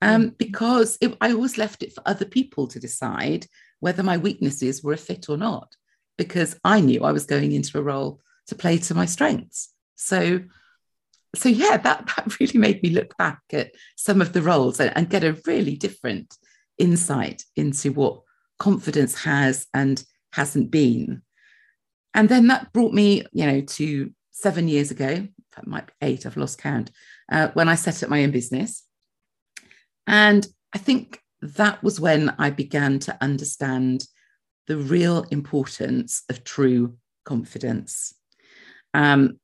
Um, 0.00 0.30
mm. 0.30 0.38
because 0.38 0.98
it, 1.00 1.16
I 1.20 1.32
always 1.32 1.58
left 1.58 1.82
it 1.82 1.92
for 1.92 2.02
other 2.06 2.24
people 2.24 2.66
to 2.68 2.80
decide 2.80 3.46
whether 3.80 4.02
my 4.02 4.16
weaknesses 4.16 4.82
were 4.82 4.94
a 4.94 4.96
fit 4.96 5.28
or 5.28 5.36
not, 5.36 5.76
because 6.16 6.58
I 6.64 6.80
knew 6.80 7.04
I 7.04 7.12
was 7.12 7.26
going 7.26 7.52
into 7.52 7.78
a 7.78 7.82
role 7.82 8.20
to 8.46 8.54
play 8.54 8.78
to 8.78 8.94
my 8.94 9.06
strengths. 9.06 9.72
So, 9.94 10.40
so 11.34 11.48
yeah, 11.48 11.76
that 11.76 12.06
that 12.16 12.38
really 12.40 12.58
made 12.58 12.82
me 12.82 12.90
look 12.90 13.16
back 13.16 13.40
at 13.52 13.72
some 13.96 14.20
of 14.20 14.32
the 14.32 14.42
roles 14.42 14.80
and, 14.80 14.92
and 14.96 15.10
get 15.10 15.24
a 15.24 15.40
really 15.46 15.76
different 15.76 16.36
insight 16.78 17.44
into 17.56 17.92
what 17.92 18.22
confidence 18.58 19.24
has 19.24 19.66
and 19.74 20.04
hasn't 20.32 20.70
been. 20.70 21.22
And 22.14 22.28
then 22.28 22.48
that 22.48 22.72
brought 22.72 22.92
me, 22.92 23.24
you 23.32 23.46
know, 23.46 23.60
to 23.60 24.12
seven 24.32 24.68
years 24.68 24.90
ago, 24.90 25.26
that 25.56 25.66
might 25.66 25.86
be 25.86 25.92
eight, 26.02 26.26
I've 26.26 26.36
lost 26.36 26.58
count, 26.58 26.90
uh, 27.30 27.48
when 27.54 27.68
I 27.68 27.74
set 27.74 28.02
up 28.02 28.10
my 28.10 28.22
own 28.22 28.30
business. 28.30 28.84
And 30.06 30.46
I 30.74 30.78
think 30.78 31.20
that 31.40 31.82
was 31.82 32.00
when 32.00 32.34
I 32.38 32.50
began 32.50 32.98
to 33.00 33.16
understand 33.20 34.06
the 34.66 34.76
real 34.76 35.24
importance 35.30 36.22
of 36.28 36.44
true 36.44 36.96
confidence. 37.24 38.14
Um, 38.94 39.38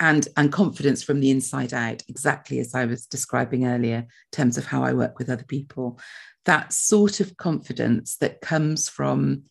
and, 0.00 0.26
and 0.36 0.52
confidence 0.52 1.02
from 1.02 1.20
the 1.20 1.30
inside 1.30 1.72
out, 1.72 2.02
exactly 2.08 2.58
as 2.58 2.74
I 2.74 2.84
was 2.84 3.06
describing 3.06 3.66
earlier, 3.66 3.98
in 3.98 4.06
terms 4.32 4.58
of 4.58 4.66
how 4.66 4.82
I 4.82 4.92
work 4.92 5.18
with 5.18 5.30
other 5.30 5.44
people. 5.44 6.00
That 6.44 6.72
sort 6.72 7.20
of 7.20 7.36
confidence 7.36 8.16
that 8.16 8.40
comes 8.40 8.88
from 8.88 9.44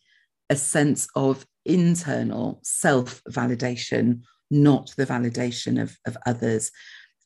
a 0.50 0.56
sense 0.56 1.08
of 1.16 1.46
internal 1.64 2.60
self 2.62 3.22
validation, 3.30 4.22
not 4.50 4.92
the 4.96 5.06
validation 5.06 5.80
of, 5.80 5.96
of 6.06 6.16
others. 6.26 6.70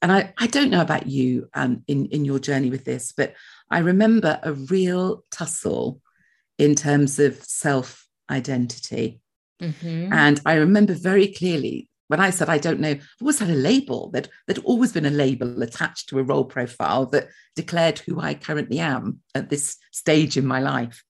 And 0.00 0.12
I, 0.12 0.32
I 0.38 0.46
don't 0.46 0.70
know 0.70 0.80
about 0.80 1.08
you 1.08 1.48
um, 1.54 1.82
in, 1.88 2.06
in 2.06 2.24
your 2.24 2.38
journey 2.38 2.70
with 2.70 2.84
this, 2.84 3.12
but 3.12 3.34
I 3.70 3.80
remember 3.80 4.38
a 4.42 4.52
real 4.52 5.24
tussle 5.30 6.00
in 6.56 6.74
terms 6.74 7.18
of 7.18 7.42
self 7.42 8.06
identity. 8.30 9.20
Mm-hmm. 9.60 10.12
And 10.12 10.40
I 10.46 10.54
remember 10.54 10.94
very 10.94 11.28
clearly 11.28 11.88
when 12.08 12.20
I 12.20 12.30
said 12.30 12.48
I 12.48 12.58
don't 12.58 12.80
know, 12.80 12.90
I've 12.90 13.08
always 13.20 13.38
had 13.38 13.50
a 13.50 13.54
label 13.54 14.10
that 14.10 14.28
there'd 14.46 14.64
always 14.64 14.92
been 14.92 15.06
a 15.06 15.10
label 15.10 15.62
attached 15.62 16.08
to 16.08 16.18
a 16.18 16.24
role 16.24 16.44
profile 16.44 17.06
that 17.06 17.28
declared 17.54 18.00
who 18.00 18.20
I 18.20 18.34
currently 18.34 18.80
am 18.80 19.20
at 19.34 19.50
this 19.50 19.76
stage 19.92 20.36
in 20.36 20.46
my 20.46 20.60
life. 20.60 21.04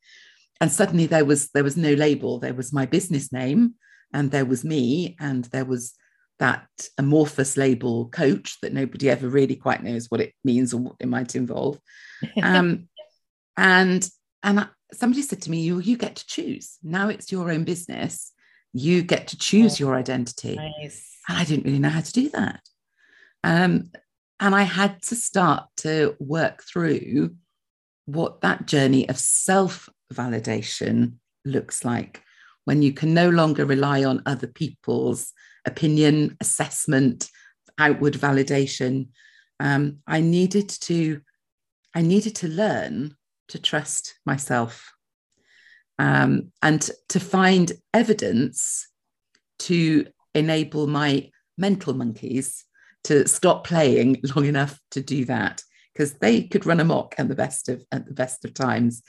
And 0.60 0.70
suddenly 0.70 1.06
there 1.06 1.24
was 1.24 1.50
there 1.50 1.64
was 1.64 1.76
no 1.76 1.94
label. 1.94 2.40
There 2.40 2.54
was 2.54 2.72
my 2.72 2.84
business 2.84 3.32
name, 3.32 3.74
and 4.12 4.30
there 4.30 4.44
was 4.44 4.64
me, 4.64 5.16
and 5.20 5.44
there 5.46 5.64
was 5.64 5.94
that 6.40 6.66
amorphous 6.98 7.56
label 7.56 8.08
coach 8.08 8.58
that 8.62 8.72
nobody 8.72 9.10
ever 9.10 9.28
really 9.28 9.56
quite 9.56 9.82
knows 9.82 10.06
what 10.08 10.20
it 10.20 10.34
means 10.44 10.72
or 10.72 10.78
what 10.78 10.96
it 11.00 11.08
might 11.08 11.34
involve. 11.34 11.78
Um, 12.42 12.88
and 13.56 14.08
and 14.42 14.68
somebody 14.92 15.22
said 15.22 15.42
to 15.42 15.50
me, 15.50 15.60
"You 15.60 15.78
you 15.78 15.96
get 15.96 16.16
to 16.16 16.26
choose. 16.26 16.78
Now 16.82 17.08
it's 17.08 17.30
your 17.30 17.52
own 17.52 17.62
business." 17.62 18.32
You 18.72 19.02
get 19.02 19.28
to 19.28 19.38
choose 19.38 19.80
your 19.80 19.94
identity. 19.94 20.56
Nice. 20.56 21.16
And 21.28 21.38
I 21.38 21.44
didn't 21.44 21.64
really 21.64 21.78
know 21.78 21.88
how 21.88 22.00
to 22.00 22.12
do 22.12 22.28
that. 22.30 22.60
Um, 23.44 23.90
and 24.40 24.54
I 24.54 24.62
had 24.62 25.02
to 25.02 25.16
start 25.16 25.64
to 25.78 26.16
work 26.18 26.62
through 26.62 27.34
what 28.06 28.40
that 28.40 28.66
journey 28.66 29.08
of 29.08 29.18
self 29.18 29.88
validation 30.12 31.14
looks 31.44 31.84
like 31.84 32.22
when 32.64 32.82
you 32.82 32.92
can 32.92 33.14
no 33.14 33.28
longer 33.30 33.64
rely 33.64 34.04
on 34.04 34.22
other 34.26 34.46
people's 34.46 35.32
opinion, 35.64 36.36
assessment, 36.40 37.30
outward 37.78 38.14
validation. 38.14 39.08
Um, 39.60 39.98
I 40.06 40.20
needed 40.20 40.68
to, 40.82 41.20
I 41.94 42.02
needed 42.02 42.34
to 42.36 42.48
learn 42.48 43.14
to 43.48 43.58
trust 43.58 44.18
myself 44.26 44.92
um, 45.98 46.52
and 46.62 46.88
to 47.08 47.20
find 47.20 47.72
evidence 47.92 48.88
to 49.60 50.06
enable 50.34 50.86
my 50.86 51.30
mental 51.56 51.94
monkeys 51.94 52.64
to 53.04 53.26
stop 53.26 53.66
playing 53.66 54.20
long 54.36 54.44
enough 54.44 54.78
to 54.92 55.00
do 55.00 55.24
that 55.24 55.62
because 55.92 56.14
they 56.14 56.42
could 56.42 56.66
run 56.66 56.80
amok 56.80 57.14
at 57.18 57.28
the 57.28 57.34
best 57.34 57.68
of 57.68 57.84
at 57.90 58.06
the 58.06 58.14
best 58.14 58.44
of 58.44 58.54
times. 58.54 59.02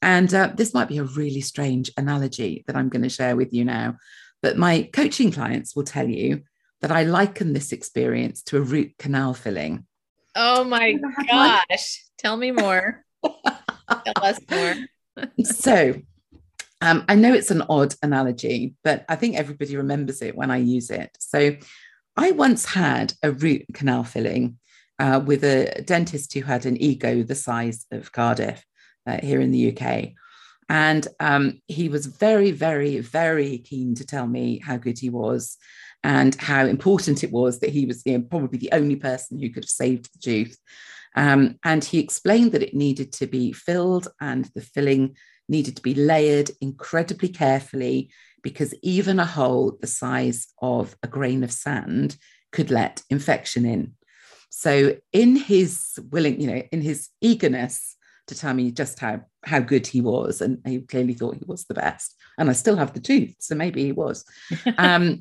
And 0.00 0.32
uh, 0.34 0.52
this 0.56 0.74
might 0.74 0.88
be 0.88 0.98
a 0.98 1.04
really 1.04 1.40
strange 1.40 1.92
analogy 1.96 2.64
that 2.66 2.74
i'm 2.74 2.88
going 2.88 3.02
to 3.02 3.08
share 3.08 3.36
with 3.36 3.52
you 3.52 3.64
now 3.64 3.96
but 4.42 4.58
my 4.58 4.90
coaching 4.92 5.30
clients 5.30 5.76
will 5.76 5.84
tell 5.84 6.08
you 6.08 6.42
that 6.82 6.90
i 6.90 7.04
liken 7.04 7.52
this 7.52 7.72
experience 7.72 8.42
to 8.42 8.58
a 8.58 8.60
root 8.60 8.92
canal 8.98 9.32
filling. 9.32 9.86
Oh 10.34 10.64
my 10.64 10.98
gosh. 11.28 12.04
Tell 12.18 12.36
me 12.36 12.50
more. 12.50 13.04
Tell 13.24 14.24
us 14.24 14.38
more. 14.50 14.74
So 15.44 15.94
um, 16.82 17.04
I 17.08 17.14
know 17.14 17.32
it's 17.32 17.52
an 17.52 17.62
odd 17.68 17.94
analogy, 18.02 18.74
but 18.82 19.04
I 19.08 19.14
think 19.14 19.36
everybody 19.36 19.76
remembers 19.76 20.20
it 20.20 20.36
when 20.36 20.50
I 20.50 20.56
use 20.56 20.90
it. 20.90 21.16
So 21.20 21.56
I 22.16 22.32
once 22.32 22.64
had 22.66 23.14
a 23.22 23.30
root 23.30 23.66
canal 23.72 24.02
filling 24.02 24.58
uh, 24.98 25.22
with 25.24 25.44
a 25.44 25.82
dentist 25.86 26.34
who 26.34 26.42
had 26.42 26.66
an 26.66 26.76
ego 26.76 27.22
the 27.22 27.36
size 27.36 27.86
of 27.92 28.10
Cardiff 28.10 28.64
uh, 29.06 29.18
here 29.22 29.40
in 29.40 29.52
the 29.52 29.70
UK. 29.70 30.08
And 30.68 31.06
um, 31.20 31.60
he 31.68 31.88
was 31.88 32.06
very, 32.06 32.50
very, 32.50 32.98
very 32.98 33.58
keen 33.58 33.94
to 33.94 34.04
tell 34.04 34.26
me 34.26 34.58
how 34.58 34.76
good 34.76 34.98
he 34.98 35.08
was 35.08 35.58
and 36.02 36.34
how 36.34 36.66
important 36.66 37.22
it 37.22 37.30
was 37.30 37.60
that 37.60 37.70
he 37.70 37.86
was 37.86 38.02
you 38.04 38.18
know, 38.18 38.24
probably 38.28 38.58
the 38.58 38.72
only 38.72 38.96
person 38.96 39.38
who 39.38 39.50
could 39.50 39.62
have 39.62 39.70
saved 39.70 40.10
the 40.12 40.18
tooth. 40.18 40.58
Um, 41.14 41.60
and 41.62 41.84
he 41.84 42.00
explained 42.00 42.50
that 42.52 42.62
it 42.62 42.74
needed 42.74 43.12
to 43.14 43.28
be 43.28 43.52
filled 43.52 44.08
and 44.20 44.46
the 44.56 44.62
filling 44.62 45.14
needed 45.52 45.76
to 45.76 45.82
be 45.82 45.94
layered 45.94 46.50
incredibly 46.60 47.28
carefully 47.28 48.10
because 48.42 48.74
even 48.82 49.20
a 49.20 49.24
hole 49.24 49.78
the 49.80 49.86
size 49.86 50.48
of 50.60 50.96
a 51.04 51.06
grain 51.06 51.44
of 51.44 51.52
sand 51.52 52.16
could 52.50 52.70
let 52.70 53.02
infection 53.08 53.64
in. 53.64 53.92
So, 54.50 54.96
in 55.12 55.36
his 55.36 55.98
willing, 56.10 56.40
you 56.40 56.46
know, 56.48 56.62
in 56.72 56.82
his 56.82 57.08
eagerness 57.20 57.96
to 58.26 58.34
tell 58.34 58.54
me 58.54 58.70
just 58.70 58.98
how 58.98 59.22
how 59.44 59.60
good 59.60 59.86
he 59.86 60.00
was, 60.00 60.40
and 60.40 60.58
he 60.66 60.80
clearly 60.80 61.14
thought 61.14 61.36
he 61.36 61.44
was 61.46 61.64
the 61.64 61.74
best, 61.74 62.16
and 62.38 62.50
I 62.50 62.52
still 62.52 62.76
have 62.76 62.92
the 62.92 63.00
tooth, 63.00 63.36
so 63.38 63.54
maybe 63.54 63.84
he 63.84 63.92
was. 63.92 64.24
Um, 64.78 65.20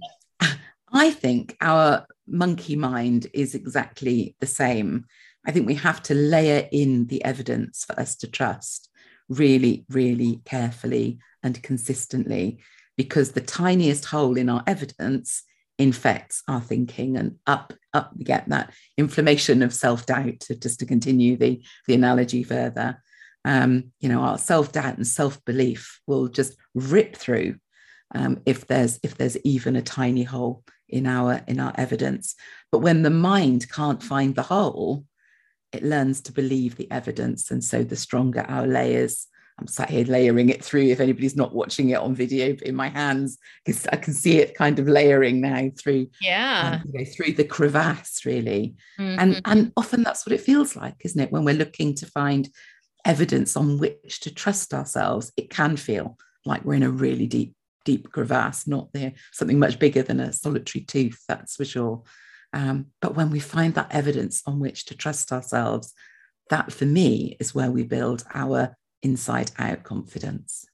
I 0.93 1.11
think 1.11 1.55
our 1.61 2.05
monkey 2.27 2.75
mind 2.75 3.27
is 3.33 3.55
exactly 3.55 4.35
the 4.41 4.47
same. 4.47 5.05
I 5.45 5.51
think 5.51 5.65
we 5.65 5.75
have 5.75 6.03
to 6.03 6.13
layer 6.13 6.67
in 6.71 7.07
the 7.07 7.23
evidence 7.23 7.85
for 7.85 7.97
us 7.97 8.17
to 8.17 8.27
trust 8.27 8.90
really, 9.31 9.85
really 9.89 10.41
carefully 10.45 11.19
and 11.41 11.61
consistently, 11.63 12.59
because 12.97 13.31
the 13.31 13.41
tiniest 13.41 14.05
hole 14.05 14.37
in 14.37 14.49
our 14.49 14.63
evidence 14.67 15.43
infects 15.79 16.43
our 16.47 16.61
thinking 16.61 17.17
and 17.17 17.37
up 17.47 17.73
up 17.93 18.11
we 18.15 18.23
get 18.23 18.47
that 18.49 18.71
inflammation 18.97 19.63
of 19.63 19.73
self-doubt 19.73 20.39
to, 20.39 20.55
just 20.55 20.79
to 20.79 20.85
continue 20.85 21.35
the 21.35 21.63
the 21.87 21.95
analogy 21.95 22.43
further. 22.43 23.01
Um, 23.43 23.91
you 23.99 24.09
know 24.09 24.21
our 24.21 24.37
self-doubt 24.37 24.97
and 24.97 25.07
self-belief 25.07 25.99
will 26.05 26.27
just 26.27 26.55
rip 26.75 27.15
through 27.15 27.55
um, 28.13 28.41
if 28.45 28.67
there's 28.67 28.99
if 29.01 29.15
there's 29.15 29.37
even 29.37 29.75
a 29.75 29.81
tiny 29.81 30.23
hole 30.23 30.63
in 30.87 31.07
our 31.07 31.41
in 31.47 31.59
our 31.59 31.73
evidence. 31.75 32.35
But 32.71 32.79
when 32.79 33.01
the 33.01 33.09
mind 33.09 33.71
can't 33.71 34.03
find 34.03 34.35
the 34.35 34.43
hole 34.43 35.05
it 35.71 35.83
learns 35.83 36.21
to 36.21 36.31
believe 36.31 36.75
the 36.75 36.89
evidence. 36.91 37.51
And 37.51 37.63
so 37.63 37.83
the 37.83 37.95
stronger 37.95 38.45
our 38.47 38.67
layers, 38.67 39.27
I'm 39.59 39.67
sat 39.67 39.89
here 39.89 40.05
layering 40.05 40.49
it 40.49 40.63
through. 40.63 40.87
If 40.87 40.99
anybody's 40.99 41.35
not 41.35 41.53
watching 41.53 41.89
it 41.89 41.99
on 41.99 42.15
video 42.15 42.55
in 42.63 42.75
my 42.75 42.89
hands, 42.89 43.37
because 43.63 43.85
I 43.87 43.95
can 43.97 44.13
see 44.13 44.39
it 44.39 44.55
kind 44.55 44.79
of 44.79 44.87
layering 44.87 45.39
now 45.39 45.69
through, 45.77 46.07
yeah, 46.21 46.81
um, 46.81 46.91
you 46.91 46.99
know, 46.99 47.05
through 47.05 47.33
the 47.33 47.43
crevasse, 47.43 48.25
really. 48.25 48.75
Mm-hmm. 48.99 49.19
And 49.19 49.41
and 49.45 49.71
often 49.77 50.03
that's 50.03 50.25
what 50.25 50.33
it 50.33 50.41
feels 50.41 50.75
like, 50.75 50.95
isn't 51.05 51.19
it? 51.19 51.31
When 51.31 51.45
we're 51.45 51.53
looking 51.53 51.93
to 51.95 52.05
find 52.05 52.49
evidence 53.05 53.55
on 53.55 53.77
which 53.77 54.19
to 54.21 54.33
trust 54.33 54.73
ourselves, 54.73 55.31
it 55.37 55.49
can 55.49 55.77
feel 55.77 56.17
like 56.45 56.65
we're 56.65 56.75
in 56.75 56.83
a 56.83 56.89
really 56.89 57.27
deep, 57.27 57.53
deep 57.85 58.11
crevasse, 58.11 58.67
not 58.67 58.91
there 58.93 59.13
something 59.31 59.59
much 59.59 59.79
bigger 59.79 60.01
than 60.01 60.19
a 60.19 60.33
solitary 60.33 60.83
tooth, 60.85 61.23
that's 61.27 61.55
for 61.55 61.65
sure. 61.65 62.03
Um, 62.53 62.87
but 63.01 63.15
when 63.15 63.29
we 63.29 63.39
find 63.39 63.73
that 63.75 63.91
evidence 63.91 64.43
on 64.45 64.59
which 64.59 64.85
to 64.85 64.95
trust 64.95 65.31
ourselves, 65.31 65.93
that 66.49 66.71
for 66.71 66.85
me 66.85 67.37
is 67.39 67.55
where 67.55 67.71
we 67.71 67.83
build 67.83 68.23
our 68.33 68.75
inside 69.01 69.51
out 69.57 69.83
confidence. 69.83 70.65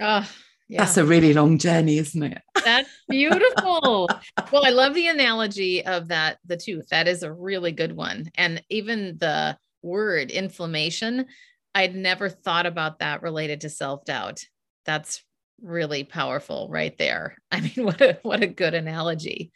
Oh, 0.00 0.28
yeah. 0.68 0.84
That's 0.84 0.98
a 0.98 1.04
really 1.04 1.32
long 1.32 1.58
journey, 1.58 1.98
isn't 1.98 2.22
it? 2.22 2.42
That's 2.64 2.90
beautiful. 3.08 4.08
well, 4.52 4.66
I 4.66 4.70
love 4.70 4.94
the 4.94 5.08
analogy 5.08 5.84
of 5.84 6.08
that, 6.08 6.38
the 6.46 6.58
tooth. 6.58 6.88
That 6.90 7.08
is 7.08 7.22
a 7.22 7.32
really 7.32 7.72
good 7.72 7.96
one. 7.96 8.30
And 8.36 8.62
even 8.68 9.16
the 9.18 9.56
word 9.82 10.30
inflammation, 10.30 11.26
I'd 11.74 11.94
never 11.94 12.28
thought 12.28 12.66
about 12.66 12.98
that 12.98 13.22
related 13.22 13.62
to 13.62 13.70
self 13.70 14.04
doubt. 14.04 14.44
That's 14.84 15.22
really 15.62 16.04
powerful 16.04 16.68
right 16.70 16.96
there. 16.98 17.36
I 17.50 17.60
mean, 17.60 17.86
what 17.86 18.00
a 18.00 18.18
what 18.22 18.42
a 18.42 18.46
good 18.46 18.74
analogy. 18.74 19.52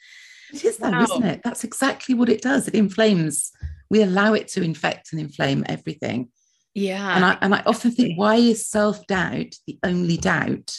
It 0.52 0.64
is 0.64 0.76
though, 0.76 0.90
wow. 0.90 1.02
isn't 1.02 1.24
it? 1.24 1.40
That's 1.42 1.64
exactly 1.64 2.14
what 2.14 2.28
it 2.28 2.42
does. 2.42 2.68
It 2.68 2.74
inflames. 2.74 3.50
We 3.90 4.02
allow 4.02 4.34
it 4.34 4.48
to 4.48 4.62
infect 4.62 5.12
and 5.12 5.20
inflame 5.20 5.64
everything. 5.68 6.30
Yeah. 6.74 7.14
And 7.14 7.24
I 7.24 7.38
and 7.40 7.54
I 7.54 7.62
often 7.66 7.90
think, 7.90 8.18
why 8.18 8.36
is 8.36 8.66
self-doubt 8.66 9.54
the 9.66 9.78
only 9.82 10.16
doubt 10.16 10.78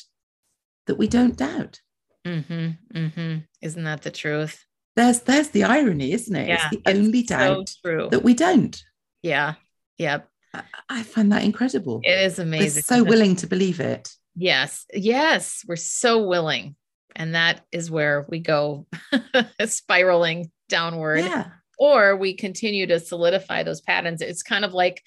that 0.87 0.97
we 0.97 1.07
don't 1.07 1.37
doubt? 1.37 1.79
Mm-hmm. 2.25 2.97
Mm-hmm. 2.97 3.37
Isn't 3.61 3.83
that 3.83 4.01
the 4.01 4.11
truth? 4.11 4.65
There's 4.95 5.21
there's 5.21 5.49
the 5.49 5.63
irony, 5.63 6.13
isn't 6.13 6.35
it? 6.35 6.47
Yeah, 6.47 6.55
it's 6.55 6.69
the 6.69 6.91
only 6.91 7.23
doubt 7.23 7.69
so 7.69 8.09
that 8.09 8.23
we 8.23 8.33
don't. 8.33 8.81
Yeah. 9.21 9.55
Yep. 9.97 10.27
I, 10.53 10.63
I 10.89 11.03
find 11.03 11.31
that 11.31 11.43
incredible. 11.43 12.01
It 12.03 12.25
is 12.25 12.39
amazing. 12.39 12.83
We're 12.89 12.97
so 12.97 13.03
willing 13.03 13.35
to 13.37 13.47
believe 13.47 13.79
it. 13.79 14.09
Yes. 14.35 14.85
Yes. 14.93 15.63
We're 15.67 15.75
so 15.75 16.27
willing. 16.27 16.75
And 17.15 17.35
that 17.35 17.61
is 17.71 17.91
where 17.91 18.25
we 18.29 18.39
go 18.39 18.87
spiraling 19.65 20.51
downward. 20.69 21.19
Yeah. 21.19 21.47
Or 21.77 22.15
we 22.15 22.35
continue 22.35 22.87
to 22.87 22.99
solidify 22.99 23.63
those 23.63 23.81
patterns. 23.81 24.21
It's 24.21 24.43
kind 24.43 24.63
of 24.63 24.73
like 24.73 25.01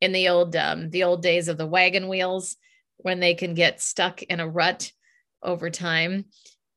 in 0.00 0.12
the 0.12 0.28
old 0.28 0.54
um, 0.56 0.90
the 0.90 1.04
old 1.04 1.22
days 1.22 1.48
of 1.48 1.58
the 1.58 1.66
wagon 1.66 2.08
wheels 2.08 2.56
when 2.98 3.20
they 3.20 3.34
can 3.34 3.54
get 3.54 3.80
stuck 3.80 4.22
in 4.22 4.40
a 4.40 4.48
rut 4.48 4.90
over 5.42 5.70
time. 5.70 6.24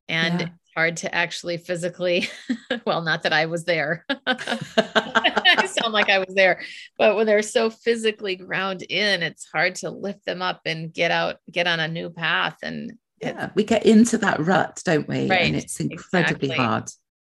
And 0.08 0.40
yeah. 0.40 0.46
it's 0.48 0.74
hard 0.76 0.98
to 0.98 1.14
actually 1.14 1.58
physically, 1.58 2.30
well, 2.86 3.02
not 3.02 3.24
that 3.24 3.34
I 3.34 3.48
was 3.48 3.66
there. 3.66 4.06
I 4.26 5.66
sound 5.68 5.94
like 5.94 6.10
I 6.10 6.20
was 6.20 6.34
there, 6.36 6.62
but 6.98 7.16
when 7.16 7.26
they're 7.26 7.42
so 7.42 7.70
physically 7.70 8.36
ground 8.36 8.84
in, 8.84 9.24
it's 9.24 9.48
hard 9.52 9.76
to 9.76 9.90
lift 9.90 10.26
them 10.26 10.42
up 10.42 10.62
and 10.66 10.94
get 10.94 11.12
out, 11.12 11.38
get 11.52 11.68
on 11.68 11.80
a 11.80 11.88
new 11.88 12.10
path. 12.10 12.58
And 12.62 12.94
yeah, 13.22 13.50
we 13.56 13.64
get 13.64 13.86
into 13.86 14.18
that 14.20 14.40
rut, 14.40 14.82
don't 14.84 15.08
we? 15.08 15.28
Right, 15.28 15.42
and 15.42 15.56
it's 15.56 15.80
incredibly 15.80 16.50
exactly. 16.50 16.66
hard. 16.66 16.84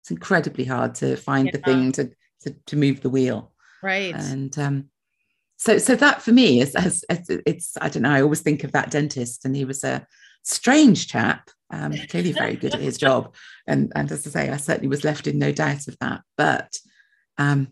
It's 0.01 0.11
incredibly 0.11 0.65
hard 0.65 0.95
to 0.95 1.15
find 1.15 1.47
yeah. 1.47 1.51
the 1.53 1.59
thing 1.59 1.91
to, 1.93 2.11
to, 2.41 2.55
to 2.67 2.75
move 2.75 3.01
the 3.01 3.09
wheel. 3.09 3.51
Right. 3.81 4.13
And 4.13 4.57
um, 4.57 4.89
so 5.57 5.77
so 5.77 5.95
that 5.95 6.21
for 6.21 6.31
me 6.31 6.61
is 6.61 6.75
as, 6.75 7.03
it's 7.09 7.77
I 7.79 7.89
don't 7.89 8.03
know. 8.03 8.11
I 8.11 8.21
always 8.21 8.41
think 8.41 8.63
of 8.63 8.71
that 8.73 8.91
dentist, 8.91 9.45
and 9.45 9.55
he 9.55 9.65
was 9.65 9.83
a 9.83 10.05
strange 10.43 11.07
chap, 11.07 11.49
um, 11.71 11.93
clearly 12.09 12.31
very 12.31 12.55
good 12.55 12.73
at 12.73 12.81
his 12.81 12.97
job. 13.07 13.33
And 13.65 13.91
and 13.95 14.11
as 14.11 14.27
I 14.27 14.29
say, 14.29 14.49
I 14.49 14.57
certainly 14.57 14.87
was 14.87 15.03
left 15.03 15.27
in 15.27 15.39
no 15.39 15.51
doubt 15.51 15.87
of 15.87 15.97
that. 15.99 16.21
But 16.37 16.77
um, 17.37 17.69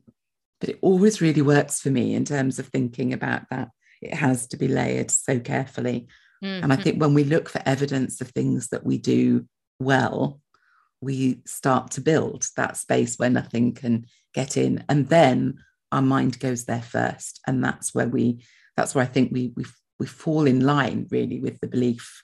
but 0.59 0.69
it 0.69 0.79
always 0.81 1.21
really 1.21 1.41
works 1.41 1.79
for 1.81 1.89
me 1.89 2.15
in 2.15 2.25
terms 2.25 2.59
of 2.59 2.67
thinking 2.67 3.13
about 3.13 3.43
that. 3.49 3.69
It 4.01 4.13
has 4.13 4.47
to 4.47 4.57
be 4.57 4.67
layered 4.67 5.11
so 5.11 5.39
carefully. 5.39 6.07
Mm-hmm. 6.45 6.63
And 6.63 6.71
I 6.71 6.75
mm-hmm. 6.75 6.83
think 6.83 7.01
when 7.01 7.13
we 7.13 7.23
look 7.23 7.49
for 7.49 7.61
evidence 7.65 8.21
of 8.21 8.29
things 8.29 8.69
that 8.69 8.85
we 8.85 8.97
do 8.97 9.47
well, 9.79 10.39
we 11.01 11.41
start 11.45 11.91
to 11.91 12.01
build 12.01 12.47
that 12.55 12.77
space 12.77 13.17
where 13.17 13.29
nothing 13.29 13.73
can 13.73 14.05
get 14.33 14.57
in. 14.57 14.83
And 14.89 15.09
then 15.09 15.59
our 15.91 16.01
mind 16.01 16.39
goes 16.39 16.65
there 16.65 16.81
first. 16.81 17.41
And 17.47 17.63
that's 17.63 17.93
where 17.93 18.07
we, 18.07 18.43
that's 18.77 18.93
where 18.93 19.03
I 19.03 19.07
think 19.07 19.31
we 19.31 19.53
we 19.55 19.65
we 19.97 20.05
fall 20.05 20.45
in 20.45 20.59
line 20.59 21.07
really 21.09 21.39
with 21.39 21.59
the 21.61 21.67
belief 21.67 22.21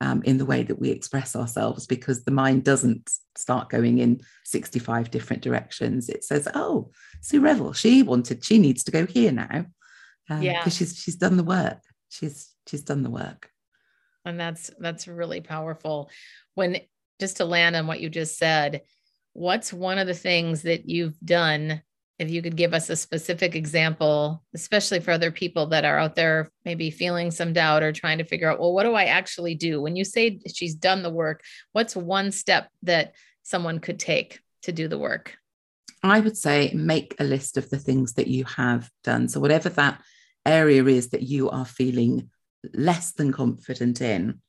um, 0.00 0.22
in 0.24 0.38
the 0.38 0.46
way 0.46 0.62
that 0.62 0.80
we 0.80 0.90
express 0.90 1.36
ourselves 1.36 1.86
because 1.86 2.24
the 2.24 2.30
mind 2.32 2.64
doesn't 2.64 3.10
start 3.36 3.68
going 3.68 3.98
in 3.98 4.20
65 4.44 5.10
different 5.10 5.42
directions. 5.42 6.08
It 6.08 6.24
says, 6.24 6.48
oh, 6.54 6.90
Sue 7.20 7.40
Revel, 7.40 7.72
she 7.72 8.02
wanted, 8.02 8.44
she 8.44 8.58
needs 8.58 8.82
to 8.84 8.90
go 8.90 9.06
here 9.06 9.30
now. 9.30 9.66
Um, 10.28 10.42
yeah. 10.42 10.58
Because 10.58 10.76
she's 10.76 10.98
she's 10.98 11.16
done 11.16 11.36
the 11.36 11.44
work. 11.44 11.78
She's 12.08 12.52
she's 12.66 12.82
done 12.82 13.02
the 13.02 13.10
work. 13.10 13.51
And 14.24 14.38
that's 14.38 14.70
that's 14.78 15.08
really 15.08 15.40
powerful. 15.40 16.10
When 16.54 16.78
just 17.20 17.38
to 17.38 17.44
land 17.44 17.76
on 17.76 17.86
what 17.86 18.00
you 18.00 18.08
just 18.08 18.38
said, 18.38 18.82
what's 19.32 19.72
one 19.72 19.98
of 19.98 20.06
the 20.06 20.14
things 20.14 20.62
that 20.62 20.88
you've 20.88 21.18
done 21.20 21.82
if 22.22 22.30
you 22.30 22.40
could 22.40 22.56
give 22.56 22.72
us 22.72 22.88
a 22.88 22.94
specific 22.94 23.56
example, 23.56 24.44
especially 24.54 25.00
for 25.00 25.10
other 25.10 25.32
people 25.32 25.66
that 25.66 25.84
are 25.84 25.98
out 25.98 26.14
there 26.14 26.50
maybe 26.64 26.90
feeling 26.90 27.32
some 27.32 27.52
doubt 27.52 27.82
or 27.82 27.92
trying 27.92 28.18
to 28.18 28.24
figure 28.24 28.48
out, 28.48 28.60
well, 28.60 28.72
what 28.72 28.84
do 28.84 28.94
I 28.94 29.04
actually 29.06 29.56
do? 29.56 29.80
When 29.80 29.96
you 29.96 30.04
say 30.04 30.38
she's 30.54 30.74
done 30.74 31.02
the 31.02 31.10
work, 31.10 31.42
what's 31.72 31.96
one 31.96 32.30
step 32.30 32.68
that 32.84 33.14
someone 33.42 33.80
could 33.80 33.98
take 33.98 34.40
to 34.62 34.72
do 34.72 34.86
the 34.86 34.98
work? 34.98 35.36
I 36.04 36.20
would 36.20 36.36
say 36.36 36.70
make 36.74 37.16
a 37.18 37.24
list 37.24 37.56
of 37.56 37.68
the 37.70 37.78
things 37.78 38.14
that 38.14 38.28
you 38.28 38.44
have 38.44 38.88
done. 39.02 39.28
So, 39.28 39.40
whatever 39.40 39.68
that 39.70 40.00
area 40.44 40.84
is 40.84 41.10
that 41.10 41.22
you 41.22 41.50
are 41.50 41.64
feeling 41.64 42.30
less 42.74 43.12
than 43.12 43.32
confident 43.32 44.00
in, 44.00 44.40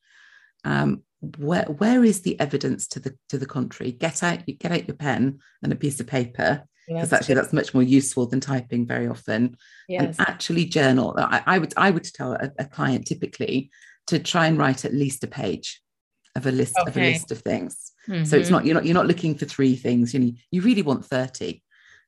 um, 0.64 1.04
where, 1.38 1.66
where 1.66 2.04
is 2.04 2.22
the 2.22 2.40
evidence 2.40 2.88
to 2.90 3.00
the 3.00 3.18
to 3.30 3.38
the 3.38 3.46
contrary? 3.46 3.92
Get 3.92 4.24
out 4.24 4.46
get 4.46 4.72
out 4.72 4.88
your 4.88 4.98
pen 4.98 5.40
and 5.62 5.72
a 5.72 5.78
piece 5.78 6.00
of 6.00 6.08
paper 6.08 6.64
because 6.88 7.12
yes. 7.12 7.14
actually 7.14 7.36
that's 7.36 7.54
much 7.54 7.74
more 7.74 7.84
useful 7.84 8.26
than 8.26 8.40
typing 8.40 8.86
very 8.86 9.08
often 9.08 9.56
yes. 9.88 10.18
and 10.18 10.28
actually 10.28 10.66
journal 10.66 11.14
I, 11.18 11.42
I, 11.46 11.60
would 11.60 11.74
i 11.78 11.90
would 11.90 12.04
tell 12.04 12.34
a, 12.34 12.52
a, 12.60 12.66
client 12.66 13.08
typically 13.08 13.72
to 14.08 14.20
try 14.20 14.48
and 14.48 14.58
write 14.58 14.86
at 14.86 14.94
least 14.94 15.24
a 15.24 15.28
page 15.28 15.82
of 16.36 16.46
a 16.46 16.52
list 16.52 16.76
okay. 16.78 16.90
of 16.90 16.98
a 16.98 17.00
list 17.00 17.32
of 17.32 17.40
things 17.40 17.92
mm-hmm. 18.08 18.26
so 18.26 18.38
it's 18.38 18.50
not 18.50 18.66
you're 18.66 18.76
not 18.76 18.86
you're 18.86 18.94
not 18.94 19.08
looking 19.08 19.36
for 19.36 19.46
three 19.46 19.76
things 19.76 20.14
you 20.14 20.20
know 20.20 20.32
you 20.52 20.62
really 20.62 20.82
want 20.82 21.06
30 21.06 21.63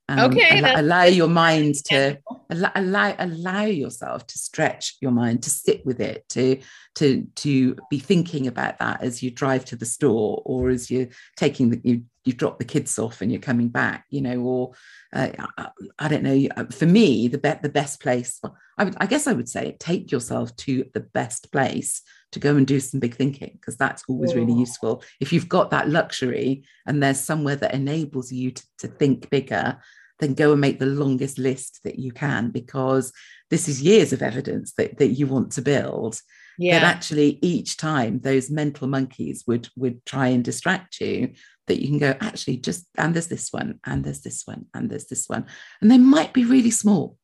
um, 0.08 0.32
okay 0.32 0.60
allow, 0.60 0.80
allow 0.82 1.04
your 1.04 1.28
mind 1.28 1.76
to 1.86 2.18
allow, 2.50 2.72
allow 2.76 3.16
allow 3.18 3.64
yourself 3.64 4.26
to 4.28 4.38
stretch 4.38 4.98
your 5.02 5.12
mind 5.12 5.42
to 5.44 5.50
sit 5.50 5.86
with 5.86 6.00
it 6.00 6.28
to 6.30 6.60
to 6.96 7.26
to 7.36 7.76
be 7.90 8.00
thinking 8.00 8.48
about 8.48 8.78
that 8.80 9.02
as 9.02 9.24
you 9.24 9.32
drive 9.32 9.66
to 9.66 9.76
the 9.76 9.86
store 9.86 10.42
or 10.46 10.70
as 10.70 10.92
you're 10.92 11.08
taking 11.36 11.72
the 11.72 11.82
you 11.84 12.04
you 12.26 12.34
drop 12.34 12.60
the 12.60 12.66
kids 12.66 12.98
off 13.00 13.22
and 13.22 13.32
you're 13.32 13.42
coming 13.42 13.70
back 13.70 14.06
you 14.10 14.22
know 14.22 14.40
or 14.42 14.72
uh, 15.14 15.30
I, 15.58 15.68
I, 16.00 16.08
don't 16.08 16.24
know 16.24 16.48
uh, 16.58 16.66
for 16.66 16.86
me 16.86 17.28
the 17.28 17.38
be- 17.38 17.54
the 17.62 17.70
best 17.70 18.02
place 18.02 18.42
I 18.78 18.84
would 18.84 18.96
I 19.00 19.06
guess 19.06 19.28
I 19.28 19.34
would 19.34 19.50
say 19.50 19.78
take 19.80 20.12
yourself 20.12 20.56
to 20.58 20.86
the 20.94 21.00
best 21.02 21.52
place 21.52 22.02
to 22.32 22.40
go 22.40 22.58
and 22.58 22.68
do 22.68 22.82
some 22.82 23.00
big 23.00 23.16
thinking 23.16 23.52
because 23.54 23.78
that's 23.78 24.04
always 24.10 24.36
really 24.36 24.52
useful. 24.52 25.04
If 25.22 25.32
you've 25.32 25.48
got 25.48 25.72
that 25.72 25.88
luxury 25.88 26.66
and 26.86 27.02
there's 27.02 27.20
somewhere 27.20 27.56
that 27.56 27.74
enables 27.74 28.30
you 28.30 28.52
to, 28.52 28.64
to 28.80 28.88
think 28.90 29.30
bigger 29.30 29.78
then 30.20 30.34
go 30.34 30.52
and 30.52 30.62
make 30.62 30.80
the 30.80 30.86
longest 30.86 31.38
list 31.38 31.82
that 31.84 32.00
you 32.00 32.12
can 32.12 32.50
because 32.50 33.12
this 33.50 33.68
is 33.68 33.82
years 33.82 34.14
of 34.14 34.22
evidence 34.22 34.74
that, 34.78 34.98
that 34.98 35.10
you 35.10 35.28
want 35.28 35.52
to 35.52 35.62
build 35.62 36.20
yeah. 36.58 36.80
that 36.80 36.96
actually 36.96 37.40
each 37.42 37.78
time 37.78 38.20
those 38.20 38.50
mental 38.50 38.88
monkeys 38.88 39.44
would 39.48 39.70
would 39.76 40.06
try 40.06 40.28
and 40.28 40.44
distract 40.44 41.00
you 41.02 41.34
that 41.68 41.82
you 41.82 41.88
can 41.88 41.98
go 41.98 42.16
actually 42.22 42.58
just 42.58 42.86
and 42.98 43.14
there's 43.14 43.28
this 43.28 43.52
one 43.52 43.80
and 43.86 44.04
there's 44.04 44.22
this 44.22 44.44
one 44.46 44.66
and 44.74 44.90
there's 44.90 45.08
this 45.08 45.28
one 45.28 45.46
and 45.82 45.92
they 45.92 45.98
might 45.98 46.34
be 46.34 46.46
really 46.46 46.72
small 46.72 47.18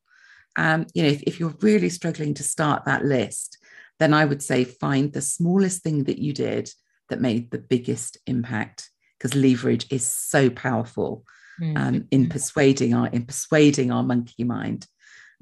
um, 0.56 0.86
you 0.94 1.02
know 1.02 1.08
if, 1.08 1.22
if 1.22 1.40
you're 1.40 1.54
really 1.60 1.88
struggling 1.88 2.34
to 2.34 2.42
start 2.42 2.84
that 2.84 3.04
list 3.04 3.58
then 3.98 4.12
i 4.12 4.24
would 4.24 4.42
say 4.42 4.64
find 4.64 5.12
the 5.12 5.22
smallest 5.22 5.82
thing 5.82 6.04
that 6.04 6.18
you 6.18 6.32
did 6.32 6.70
that 7.08 7.20
made 7.20 7.50
the 7.50 7.58
biggest 7.58 8.18
impact 8.26 8.90
because 9.18 9.34
leverage 9.34 9.86
is 9.90 10.06
so 10.06 10.50
powerful 10.50 11.24
mm-hmm. 11.60 11.76
um, 11.76 12.08
in 12.10 12.28
persuading 12.28 12.94
our 12.94 13.06
in 13.08 13.24
persuading 13.24 13.90
our 13.90 14.02
monkey 14.02 14.44
mind 14.44 14.86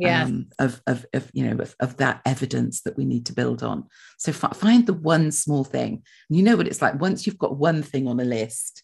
yeah. 0.01 0.25
Um, 0.25 0.47
of, 0.59 0.81
of, 0.87 1.07
of, 1.13 1.31
you 1.33 1.45
know, 1.45 1.63
of, 1.63 1.77
of, 1.79 1.97
that 1.99 2.23
evidence 2.25 2.83
that 2.83 2.97
we 2.97 3.05
need 3.05 3.27
to 3.27 3.35
build 3.35 3.63
on. 3.63 3.85
So 4.19 4.31
f- 4.31 4.57
find 4.57 4.87
the 4.87 4.95
one 4.95 5.31
small 5.31 5.63
thing. 5.63 6.03
You 6.29 6.43
know 6.43 6.57
what 6.57 6.67
it's 6.67 6.81
like 6.81 7.01
once 7.01 7.27
you've 7.27 7.39
got 7.39 7.57
one 7.57 7.83
thing 7.83 8.09
on 8.09 8.19
a 8.19 8.25
list, 8.25 8.83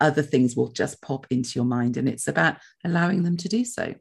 other 0.00 0.22
things 0.22 0.54
will 0.54 0.68
just 0.68 1.02
pop 1.02 1.26
into 1.30 1.50
your 1.56 1.64
mind. 1.64 1.96
And 1.96 2.08
it's 2.08 2.28
about 2.28 2.58
allowing 2.84 3.24
them 3.24 3.36
to 3.38 3.48
do 3.48 3.64
so. 3.64 3.94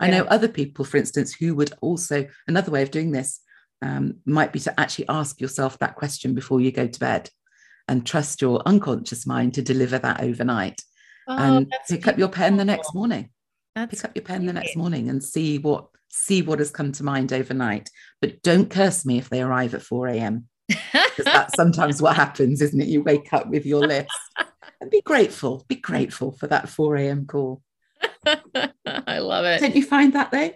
I 0.00 0.06
yeah. 0.06 0.18
know 0.18 0.24
other 0.24 0.48
people, 0.48 0.84
for 0.84 0.96
instance, 0.96 1.34
who 1.34 1.54
would 1.56 1.72
also, 1.80 2.26
another 2.48 2.70
way 2.70 2.82
of 2.82 2.90
doing 2.90 3.12
this 3.12 3.40
um, 3.82 4.16
might 4.24 4.52
be 4.52 4.60
to 4.60 4.80
actually 4.80 5.08
ask 5.08 5.40
yourself 5.40 5.78
that 5.78 5.96
question 5.96 6.34
before 6.34 6.60
you 6.60 6.72
go 6.72 6.86
to 6.86 7.00
bed 7.00 7.28
and 7.88 8.06
trust 8.06 8.40
your 8.40 8.62
unconscious 8.64 9.26
mind 9.26 9.54
to 9.54 9.62
deliver 9.62 9.98
that 9.98 10.22
overnight. 10.22 10.80
Oh, 11.28 11.36
and 11.36 11.70
pick 11.70 11.86
beautiful. 11.88 12.12
up 12.12 12.18
your 12.18 12.28
pen 12.28 12.56
the 12.56 12.64
next 12.64 12.94
morning. 12.94 13.30
That's 13.74 13.94
pick 13.94 14.04
up 14.04 14.16
your 14.16 14.24
pen 14.24 14.46
the 14.46 14.52
next 14.52 14.76
morning 14.76 15.08
and 15.08 15.22
see 15.22 15.58
what 15.58 15.86
see 16.08 16.42
what 16.42 16.58
has 16.58 16.70
come 16.70 16.92
to 16.92 17.04
mind 17.04 17.32
overnight. 17.32 17.88
But 18.20 18.42
don't 18.42 18.68
curse 18.70 19.06
me 19.06 19.18
if 19.18 19.30
they 19.30 19.40
arrive 19.40 19.74
at 19.74 19.82
4 19.82 20.08
a.m. 20.08 20.46
Because 20.68 21.24
that's 21.24 21.54
sometimes 21.56 22.02
what 22.02 22.16
happens, 22.16 22.60
isn't 22.60 22.80
it? 22.80 22.88
You 22.88 23.02
wake 23.02 23.32
up 23.32 23.48
with 23.48 23.64
your 23.64 23.80
list. 23.80 24.10
And 24.80 24.90
be 24.90 25.00
grateful. 25.00 25.64
Be 25.68 25.76
grateful 25.76 26.32
for 26.32 26.48
that 26.48 26.68
4 26.68 26.96
a.m. 26.96 27.26
call. 27.26 27.62
I 28.26 29.18
love 29.20 29.46
it. 29.46 29.60
Don't 29.60 29.76
you 29.76 29.84
find 29.84 30.12
that 30.12 30.30
though? 30.30 30.50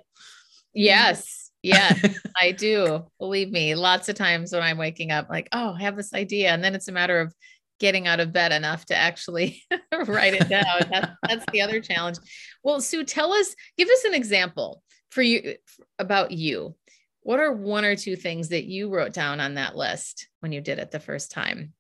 Yes. 0.75 1.47
Yes, 1.63 2.21
I 2.41 2.53
do. 2.53 3.07
Believe 3.19 3.51
me, 3.51 3.75
lots 3.75 4.09
of 4.09 4.15
times 4.15 4.53
when 4.53 4.63
I'm 4.63 4.79
waking 4.79 5.11
up, 5.11 5.29
like, 5.29 5.49
oh, 5.51 5.75
I 5.77 5.83
have 5.83 5.97
this 5.97 6.15
idea. 6.15 6.51
And 6.51 6.63
then 6.63 6.77
it's 6.77 6.87
a 6.87 6.93
matter 6.93 7.19
of 7.19 7.35
getting 7.79 8.07
out 8.07 8.21
of 8.21 8.33
bed 8.33 8.53
enough 8.53 8.85
to 8.87 8.97
actually 8.97 9.63
write 10.07 10.35
it 10.35 10.49
down. 10.49 10.65
That's, 10.91 11.13
that's 11.23 11.45
the 11.53 11.61
other 11.61 11.81
challenge. 11.81 12.19
Well, 12.63 12.81
Sue, 12.81 13.05
tell 13.05 13.33
us, 13.33 13.55
give 13.77 13.89
us 13.89 14.05
an 14.05 14.15
example 14.15 14.83
for 15.11 15.23
you 15.23 15.57
about 15.99 16.31
you. 16.33 16.75
what 17.23 17.41
are 17.41 17.53
one 17.53 17.85
or 17.85 17.97
two 17.97 18.17
things 18.17 18.51
that 18.51 18.65
you 18.65 18.89
wrote 18.89 19.13
down 19.13 19.41
on 19.41 19.55
that 19.55 19.77
list 19.77 20.29
when 20.41 20.53
you 20.53 20.61
did 20.61 20.79
it 20.79 20.91
the 20.91 21.01
first 21.01 21.31
time? 21.31 21.73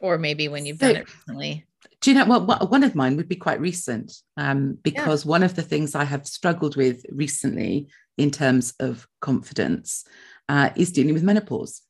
Or 0.00 0.18
maybe 0.18 0.48
when 0.48 0.66
you've 0.66 0.78
so, 0.78 0.92
done 0.92 1.02
it 1.02 1.14
recently? 1.14 1.66
Do 2.00 2.10
you 2.10 2.16
know 2.16 2.38
what? 2.38 2.70
One 2.70 2.84
of 2.84 2.94
mine 2.94 3.16
would 3.16 3.28
be 3.28 3.36
quite 3.36 3.60
recent 3.60 4.12
um, 4.36 4.78
because 4.82 5.24
yeah. 5.24 5.30
one 5.30 5.42
of 5.42 5.54
the 5.54 5.62
things 5.62 5.94
I 5.94 6.04
have 6.04 6.26
struggled 6.26 6.76
with 6.76 7.04
recently 7.10 7.88
in 8.16 8.30
terms 8.30 8.74
of 8.80 9.06
confidence 9.20 10.04
uh, 10.48 10.70
is 10.76 10.92
dealing 10.92 11.14
with 11.14 11.22
menopause. 11.22 11.82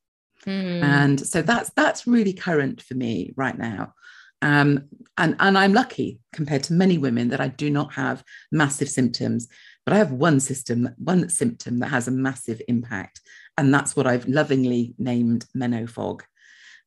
Mm. 0.47 0.83
And 0.83 1.21
so 1.27 1.43
that's 1.43 1.71
that's 1.71 2.07
really 2.07 2.33
current 2.33 2.83
for 2.83 2.95
me 2.95 3.33
right 3.37 3.57
now. 3.57 3.95
Um, 4.41 4.85
and, 5.17 5.35
and 5.41 5.59
I'm 5.59 5.73
lucky 5.73 6.21
compared 6.33 6.63
to 6.65 6.73
many 6.73 6.97
women 6.97 7.29
that 7.31 7.41
I 7.41 7.49
do 7.49 7.71
not 7.71 7.93
have 7.95 8.23
massive 8.53 8.89
symptoms. 8.89 9.49
But 9.85 9.95
I 9.95 9.99
have 9.99 10.13
one 10.13 10.39
system, 10.39 10.91
one 10.99 11.29
symptom 11.29 11.81
that 11.81 11.89
has 11.89 12.09
a 12.09 12.13
massive 12.13 12.61
impact, 12.69 13.21
and 13.57 13.73
that's 13.73 13.97
what 13.97 14.07
I've 14.07 14.29
lovingly 14.29 14.95
named 14.99 15.47
menofog. 15.57 16.21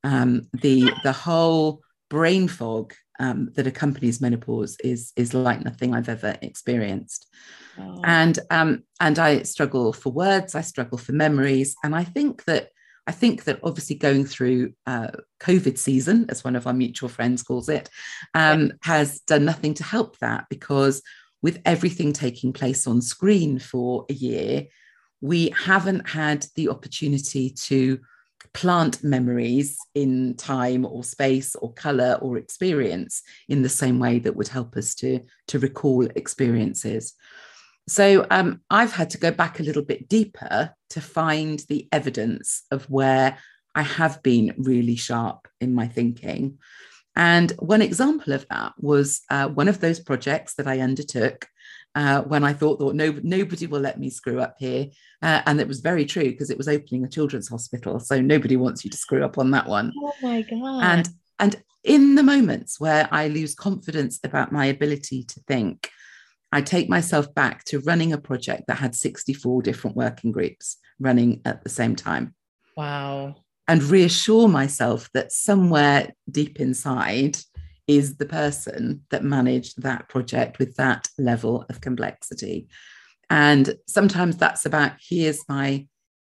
Um, 0.04 0.44
the 0.54 0.94
the 1.04 1.12
whole 1.12 1.82
brain 2.10 2.48
fog 2.48 2.94
um, 3.20 3.52
that 3.56 3.68
accompanies 3.68 4.22
menopause 4.22 4.78
is 4.84 5.14
is 5.16 5.34
like 5.34 5.64
nothing 5.64 5.96
I've 5.96 6.10
ever 6.10 6.38
experienced. 6.44 7.28
Oh. 7.80 8.02
And 8.04 8.38
um, 8.52 8.84
and 9.00 9.18
I 9.18 9.42
struggle 9.44 9.94
for 9.94 10.12
words, 10.12 10.54
I 10.54 10.62
struggle 10.62 11.00
for 11.00 11.14
memories, 11.14 11.76
and 11.84 11.96
I 11.96 12.04
think 12.04 12.44
that 12.46 12.70
I 13.08 13.12
think 13.12 13.46
that 13.46 13.60
obviously 13.64 13.96
going 13.96 14.26
through 14.26 14.74
uh, 14.86 15.10
COVID 15.40 15.78
season, 15.78 16.28
as 16.30 16.44
one 16.44 16.56
of 16.56 16.68
our 16.68 16.74
mutual 16.74 17.10
friends 17.10 17.42
calls 17.42 17.68
it, 17.68 17.90
um, 18.34 18.74
has 18.84 19.22
done 19.22 19.46
nothing 19.46 19.74
to 19.76 19.84
help 19.84 20.20
that 20.20 20.46
because 20.50 21.02
with 21.42 21.62
everything 21.66 22.14
taking 22.14 22.54
place 22.54 22.86
on 22.86 23.02
screen 23.02 23.58
for 23.58 24.06
a 24.10 24.14
year, 24.14 24.68
we 25.20 25.50
haven't 25.50 26.10
had 26.10 26.46
the 26.56 26.70
opportunity 26.70 27.50
to 27.50 28.00
plant 28.54 29.04
memories 29.04 29.78
in 29.96 30.36
time 30.36 30.86
or 30.86 31.04
space 31.04 31.56
or 31.56 31.74
color 31.74 32.18
or 32.22 32.38
experience 32.38 33.22
in 33.48 33.62
the 33.62 33.70
same 33.70 34.00
way 34.00 34.20
that 34.20 34.36
would 34.36 34.48
help 34.48 34.76
us 34.76 34.94
to, 34.96 35.20
to 35.48 35.60
recall 35.60 36.06
experiences. 36.16 37.14
So 37.88 38.26
um, 38.30 38.62
I've 38.70 38.94
had 38.94 39.10
to 39.12 39.18
go 39.18 39.32
back 39.32 39.60
a 39.60 39.64
little 39.64 39.84
bit 39.84 40.08
deeper 40.08 40.74
to 40.92 41.02
find 41.02 41.60
the 41.68 41.88
evidence 41.92 42.64
of 42.72 42.86
where 42.86 43.38
I 43.76 43.82
have 43.82 44.22
been 44.24 44.54
really 44.58 44.96
sharp 44.96 45.48
in 45.60 45.74
my 45.74 45.88
thinking. 45.88 46.60
And 47.16 47.52
one 47.60 47.82
example 47.82 48.34
of 48.34 48.46
that 48.50 48.74
was 48.78 49.22
uh, 49.30 49.50
one 49.50 49.68
of 49.68 49.82
those 49.82 50.00
projects 50.00 50.56
that 50.56 50.68
I 50.68 50.80
undertook 50.80 51.48
uh, 51.94 52.22
when 52.22 52.44
I 52.44 52.54
thought, 52.54 52.80
thought 52.80 52.96
no, 52.96 53.14
nobody 53.22 53.68
will 53.68 53.82
let 53.82 54.00
me 54.00 54.10
screw 54.10 54.40
up 54.40 54.56
here. 54.60 54.88
Uh, 55.22 55.42
and 55.46 55.60
it 55.60 55.68
was 55.68 55.82
very 55.82 56.06
true 56.06 56.24
because 56.24 56.50
it 56.50 56.58
was 56.58 56.70
opening 56.70 57.04
a 57.04 57.10
children's 57.10 57.50
hospital. 57.50 58.00
So 58.00 58.22
nobody 58.22 58.56
wants 58.56 58.86
you 58.86 58.92
to 58.92 58.98
screw 58.98 59.26
up 59.26 59.38
on 59.38 59.52
that 59.52 59.68
one. 59.68 59.92
Oh 59.98 60.14
my 60.22 60.42
God. 60.44 60.84
And, 60.84 61.10
and 61.40 61.64
in 61.84 62.16
the 62.16 62.24
moments 62.24 62.80
where 62.80 63.10
I 63.12 63.28
lose 63.28 63.56
confidence 63.56 64.20
about 64.24 64.54
my 64.54 64.68
ability 64.68 65.24
to 65.26 65.40
think, 65.42 65.90
I 66.52 66.62
take 66.62 66.90
myself 66.90 67.34
back 67.34 67.64
to 67.66 67.80
running 67.80 68.14
a 68.14 68.18
project 68.18 68.64
that 68.68 68.78
had 68.78 68.96
64 68.96 69.62
different 69.62 69.96
working 69.96 70.32
groups 70.32 70.78
running 71.00 71.42
at 71.46 71.64
the 71.64 71.70
same 71.70 71.96
time. 71.96 72.36
Wow. 72.76 73.36
And 73.68 73.84
reassure 73.84 74.48
myself 74.48 75.10
that 75.14 75.32
somewhere 75.32 76.14
deep 76.30 76.60
inside 76.60 77.38
is 77.88 78.18
the 78.18 78.26
person 78.26 79.04
that 79.12 79.24
managed 79.24 79.82
that 79.82 80.10
project 80.10 80.60
with 80.60 80.76
that 80.76 81.08
level 81.18 81.66
of 81.70 81.82
complexity. 81.82 82.68
And 83.30 83.76
sometimes 83.88 84.38
that's 84.38 84.66
about 84.66 84.94
here's 85.00 85.48
my 85.48 85.88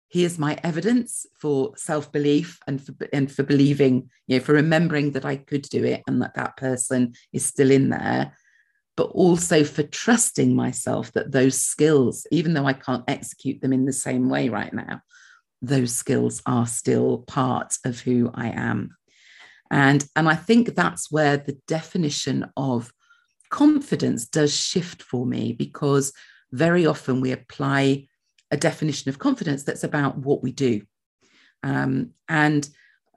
here's 0.10 0.38
my 0.38 0.58
evidence 0.64 1.26
for 1.40 1.72
self-belief 1.78 2.60
and 2.68 2.86
for 2.86 2.94
and 3.14 3.32
for 3.32 3.44
believing 3.44 4.10
you 4.28 4.38
know 4.38 4.44
for 4.44 4.54
remembering 4.54 5.12
that 5.14 5.26
I 5.26 5.38
could 5.38 5.64
do 5.64 5.84
it 5.84 6.02
and 6.06 6.22
that 6.22 6.36
that 6.36 6.58
person 6.58 7.14
is 7.32 7.46
still 7.46 7.72
in 7.72 7.90
there 7.90 8.34
but 9.02 9.10
also 9.16 9.64
for 9.64 9.82
trusting 9.82 10.56
myself 10.56 11.12
that 11.14 11.32
those 11.32 11.58
skills 11.58 12.28
even 12.30 12.54
though 12.54 12.68
I 12.68 12.74
can't 12.74 13.04
execute 13.08 13.60
them 13.60 13.74
in 13.74 13.86
the 13.86 13.92
same 13.94 14.30
way 14.30 14.48
right 14.48 14.72
now 14.72 15.02
those 15.64 15.92
skills 15.92 16.40
are 16.46 16.68
still 16.68 17.20
part 17.20 17.78
of 17.84 18.00
who 18.00 18.30
I 18.32 18.50
am. 18.50 18.96
And, 19.72 20.06
and 20.16 20.30
I 20.30 20.36
think 20.36 20.76
that's 20.76 21.12
where 21.12 21.38
the 21.38 21.58
definition 21.68 22.52
of 22.56 22.92
confidence 23.50 24.28
does 24.28 24.56
shift 24.56 25.02
for 25.02 25.26
me 25.26 25.54
because 25.54 26.14
very 26.52 26.86
often 26.86 27.22
we 27.22 27.32
apply 27.32 28.08
a 28.52 28.58
definition 28.58 29.10
of 29.10 29.18
confidence 29.18 29.64
that's 29.64 29.84
about 29.84 30.18
what 30.18 30.44
we 30.44 30.52
do. 30.52 30.82
Um, 31.64 32.12
and 32.30 32.70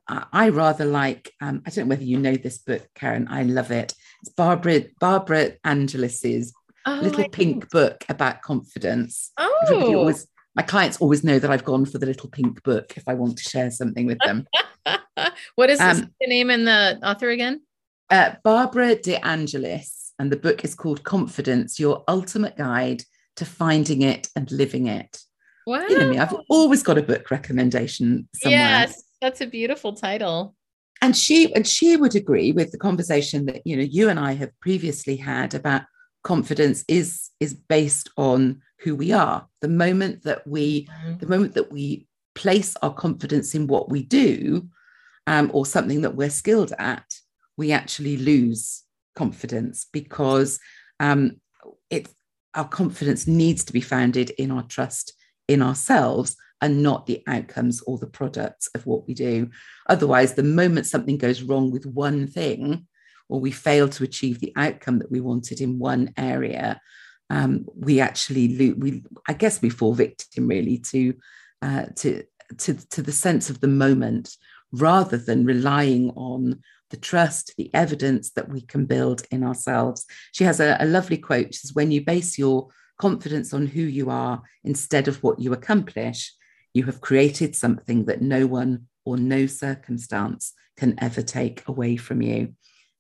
I 0.09 0.49
rather 0.49 0.87
like, 0.87 1.31
um, 1.43 1.63
I 1.67 1.71
don't 1.71 1.87
know 1.87 1.91
whether 1.91 2.05
you 2.05 2.19
know 2.19 2.37
this 2.37 2.59
book, 2.59 2.89
Karen, 2.95 3.27
I 3.31 3.43
love 3.43 3.71
it. 3.71 3.95
It's 4.25 4.33
Barbara, 4.33 4.85
Barbara 5.01 5.53
Angelis's 5.65 6.55
oh, 6.87 6.99
little 7.03 7.25
I 7.25 7.29
pink 7.29 7.65
think. 7.65 7.71
book 7.71 8.07
about 8.09 8.41
confidence. 8.41 9.31
Oh. 9.37 9.55
Everybody 9.67 9.95
always 9.95 10.27
my 10.55 10.63
clients 10.63 10.97
always 10.99 11.23
know 11.23 11.39
that 11.39 11.51
I've 11.51 11.67
gone 11.67 11.85
for 11.85 11.99
the 11.99 12.07
little 12.07 12.31
pink 12.31 12.63
book 12.63 12.95
if 12.97 13.07
I 13.07 13.13
want 13.13 13.37
to 13.37 13.45
share 13.45 13.71
something 13.71 14.07
with 14.07 14.17
them. 14.25 14.47
what 15.57 15.69
is 15.69 15.79
um, 15.79 16.11
the 16.23 16.27
name 16.27 16.49
and 16.49 16.67
the 16.67 17.01
author 17.03 17.29
again? 17.29 17.61
Uh, 18.09 18.37
Barbara 18.43 18.95
De 18.95 19.23
Angelis, 19.23 20.15
and 20.19 20.33
the 20.33 20.39
book 20.39 20.65
is 20.65 20.75
called 20.75 21.05
Confidence: 21.05 21.79
Your 21.79 22.03
Ultimate 22.09 22.57
Guide 22.57 23.03
to 23.37 23.45
Finding 23.45 24.01
It 24.01 24.29
and 24.35 24.51
Living 24.51 24.87
It. 24.87 25.19
Wow! 25.67 25.87
You 25.87 25.99
know 25.99 26.09
me; 26.09 26.19
I've 26.19 26.35
always 26.49 26.83
got 26.83 26.97
a 26.97 27.03
book 27.03 27.31
recommendation 27.31 28.27
somewhere. 28.37 28.59
Yes, 28.59 29.03
that's 29.21 29.43
a 29.43 29.47
beautiful 29.47 29.93
title. 29.93 30.55
And 31.05 31.15
she 31.15 31.55
and 31.55 31.67
she 31.67 31.99
would 31.99 32.15
agree 32.15 32.53
with 32.53 32.73
the 32.73 32.79
conversation 32.79 33.45
that 33.45 33.61
you 33.67 33.77
know 33.77 33.83
you 33.83 34.09
and 34.09 34.19
I 34.19 34.33
have 34.33 34.59
previously 34.61 35.17
had 35.17 35.55
about 35.55 35.83
confidence 36.23 36.83
is 36.89 37.29
is 37.41 37.53
based 37.53 38.09
on 38.17 38.63
who 38.81 38.97
we 38.97 39.13
are 39.13 39.47
the 39.61 39.69
moment 39.69 40.23
that 40.23 40.47
we 40.47 40.87
mm-hmm. 40.87 41.19
the 41.19 41.27
moment 41.27 41.53
that 41.57 41.71
we 41.71 42.07
place 42.35 42.75
our 42.81 42.95
confidence 42.95 43.55
in 43.55 43.67
what 43.67 43.91
we 43.91 44.03
do 44.03 44.67
um, 45.27 45.51
or 45.53 45.67
something 45.67 46.01
that 46.01 46.17
we're 46.17 46.31
skilled 46.31 46.73
at 46.79 47.05
we 47.59 47.71
actually 47.71 48.17
lose 48.17 48.83
confidence 49.15 49.87
because 49.93 50.59
um, 51.01 51.39
it 51.91 52.09
our 52.55 52.67
confidence 52.67 53.27
needs 53.27 53.63
to 53.65 53.75
be 53.75 53.83
founded 53.83 54.31
in 54.31 54.51
our 54.51 54.63
trust 54.63 55.13
in 55.49 55.61
ourselves 55.61 56.35
and 56.65 56.83
not 56.83 57.07
the 57.07 57.23
outcomes 57.27 57.81
or 57.87 57.99
the 57.99 58.07
products 58.07 58.69
of 58.75 58.85
what 58.87 59.07
we 59.07 59.15
do 59.15 59.49
otherwise 59.89 60.35
the 60.35 60.43
moment 60.43 60.87
something 60.87 61.19
goes 61.19 61.43
wrong 61.43 61.71
with 61.71 61.87
one 61.87 62.27
thing 62.27 62.87
or 63.29 63.41
we 63.41 63.51
fail 63.51 63.89
to 63.89 64.05
achieve 64.05 64.41
the 64.41 64.53
outcome 64.57 64.99
that 64.99 65.11
we 65.11 65.21
wanted 65.21 65.61
in 65.61 65.79
one 65.79 66.13
area, 66.17 66.81
um, 67.31 67.65
we 67.75 68.01
actually 68.01 68.73
we 68.75 69.03
I 69.29 69.33
guess 69.33 69.63
we 69.63 69.71
fall 69.71 69.95
victim 69.95 70.49
really 70.49 70.79
to 70.91 71.15
uh, 71.63 71.87
to 71.97 72.25
to 72.59 72.75
to 72.91 73.03
the 73.03 73.13
sense 73.13 73.51
of 73.51 73.61
the 73.61 73.69
moment 73.69 74.37
rather 74.73 75.17
than 75.17 75.47
relying 75.47 76.11
on 76.11 76.61
the 76.91 76.97
trust, 76.97 77.55
the 77.57 77.73
evidence 77.75 78.31
that 78.33 78.49
we 78.49 78.61
can 78.61 78.85
build 78.85 79.23
in 79.31 79.43
ourselves. 79.43 80.05
She 80.33 80.45
has 80.45 80.61
a, 80.61 80.77
a 80.79 80.87
lovely 80.87 81.17
quote. 81.17 81.55
Says, 81.55 81.75
"When 81.75 81.91
you 81.91 82.05
base 82.05 82.39
your 82.39 82.69
confidence 82.99 83.55
on 83.55 83.67
who 83.67 83.81
you 83.81 84.11
are 84.11 84.43
instead 84.63 85.09
of 85.09 85.23
what 85.23 85.41
you 85.41 85.53
accomplish, 85.53 86.33
you 86.75 86.85
have 86.85 87.01
created 87.01 87.57
something 87.57 88.05
that 88.05 88.21
no 88.21 88.47
one 88.47 88.89
or 89.07 89.17
no 89.17 89.47
circumstance 89.47 90.53
can 90.77 90.95
ever 90.99 91.23
take 91.23 91.67
away 91.67 91.97
from 91.97 92.21
you." 92.21 92.55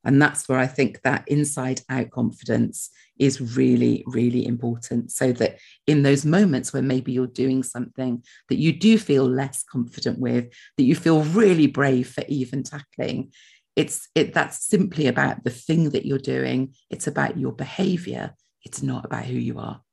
And 0.04 0.20
that's 0.20 0.48
where 0.48 0.58
I 0.58 0.66
think 0.66 1.00
that 1.02 1.24
inside 1.26 1.80
out 1.88 2.10
confidence 2.10 2.90
is 3.18 3.56
really, 3.56 4.04
really 4.06 4.46
important. 4.46 5.10
So 5.10 5.32
that 5.32 5.58
in 5.86 6.02
those 6.02 6.26
moments 6.26 6.72
where 6.72 6.82
maybe 6.82 7.12
you're 7.12 7.26
doing 7.26 7.62
something 7.62 8.22
that 8.48 8.58
you 8.58 8.72
do 8.72 8.98
feel 8.98 9.26
less 9.26 9.62
confident 9.62 10.18
with, 10.18 10.52
that 10.76 10.84
you 10.84 10.94
feel 10.94 11.22
really 11.22 11.66
brave 11.66 12.08
for 12.08 12.24
even 12.28 12.62
tackling, 12.62 13.32
it's 13.76 14.08
it 14.14 14.34
that's 14.34 14.64
simply 14.66 15.06
about 15.06 15.42
the 15.44 15.50
thing 15.50 15.90
that 15.90 16.06
you're 16.06 16.18
doing. 16.18 16.74
It's 16.90 17.06
about 17.06 17.38
your 17.38 17.52
behavior. 17.52 18.34
It's 18.62 18.82
not 18.82 19.04
about 19.04 19.24
who 19.24 19.38
you 19.38 19.58
are. 19.58 19.83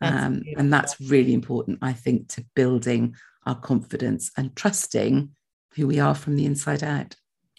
Um, 0.00 0.42
and 0.56 0.72
that's 0.72 1.00
really 1.00 1.34
important, 1.34 1.78
I 1.82 1.92
think, 1.92 2.28
to 2.28 2.44
building 2.54 3.14
our 3.46 3.54
confidence 3.54 4.30
and 4.36 4.54
trusting 4.56 5.30
who 5.74 5.86
we 5.86 5.98
are 5.98 6.14
from 6.14 6.36
the 6.36 6.46
inside 6.46 6.82
out. 6.82 7.14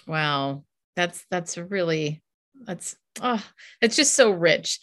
Wow. 0.07 0.63
That's 0.95 1.25
that's 1.29 1.57
really 1.57 2.21
that's 2.63 2.95
oh 3.21 3.43
it's 3.81 3.95
just 3.95 4.13
so 4.13 4.29
rich 4.29 4.79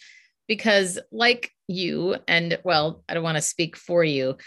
because 0.47 0.99
like 1.11 1.51
you 1.67 2.17
and 2.27 2.59
well 2.63 3.03
i 3.07 3.13
don't 3.13 3.23
want 3.23 3.37
to 3.37 3.41
speak 3.41 3.75
for 3.75 4.03
you. 4.03 4.37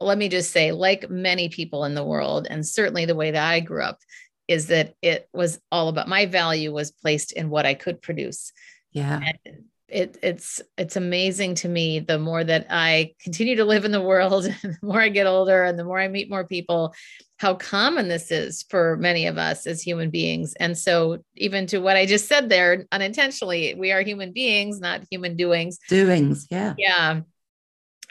Let 0.00 0.18
me 0.18 0.28
just 0.28 0.50
say 0.50 0.72
like 0.72 1.08
many 1.08 1.48
people 1.48 1.84
in 1.84 1.94
the 1.94 2.04
world 2.04 2.46
and 2.50 2.66
certainly 2.66 3.04
the 3.04 3.14
way 3.14 3.30
that 3.30 3.46
i 3.46 3.60
grew 3.60 3.82
up 3.82 4.00
is 4.48 4.66
that 4.66 4.94
it 5.00 5.28
was 5.32 5.58
all 5.70 5.88
about 5.88 6.08
my 6.08 6.26
value 6.26 6.72
was 6.72 6.90
placed 6.90 7.32
in 7.32 7.48
what 7.48 7.64
i 7.64 7.74
could 7.74 8.02
produce. 8.02 8.52
Yeah. 8.92 9.20
And, 9.44 9.64
it, 9.94 10.18
it's 10.22 10.60
it's 10.76 10.96
amazing 10.96 11.54
to 11.54 11.68
me 11.68 12.00
the 12.00 12.18
more 12.18 12.42
that 12.42 12.66
I 12.68 13.14
continue 13.20 13.54
to 13.56 13.64
live 13.64 13.84
in 13.84 13.92
the 13.92 14.00
world, 14.00 14.44
the 14.62 14.76
more 14.82 15.00
I 15.00 15.08
get 15.08 15.28
older, 15.28 15.62
and 15.62 15.78
the 15.78 15.84
more 15.84 16.00
I 16.00 16.08
meet 16.08 16.28
more 16.28 16.44
people, 16.44 16.92
how 17.36 17.54
common 17.54 18.08
this 18.08 18.32
is 18.32 18.64
for 18.68 18.96
many 18.96 19.26
of 19.26 19.38
us 19.38 19.68
as 19.68 19.80
human 19.80 20.10
beings. 20.10 20.52
And 20.58 20.76
so, 20.76 21.18
even 21.36 21.66
to 21.68 21.78
what 21.78 21.96
I 21.96 22.06
just 22.06 22.26
said 22.26 22.48
there, 22.48 22.86
unintentionally, 22.90 23.74
we 23.74 23.92
are 23.92 24.02
human 24.02 24.32
beings, 24.32 24.80
not 24.80 25.02
human 25.10 25.36
doings. 25.36 25.78
Doings, 25.88 26.48
yeah, 26.50 26.74
yeah. 26.76 27.20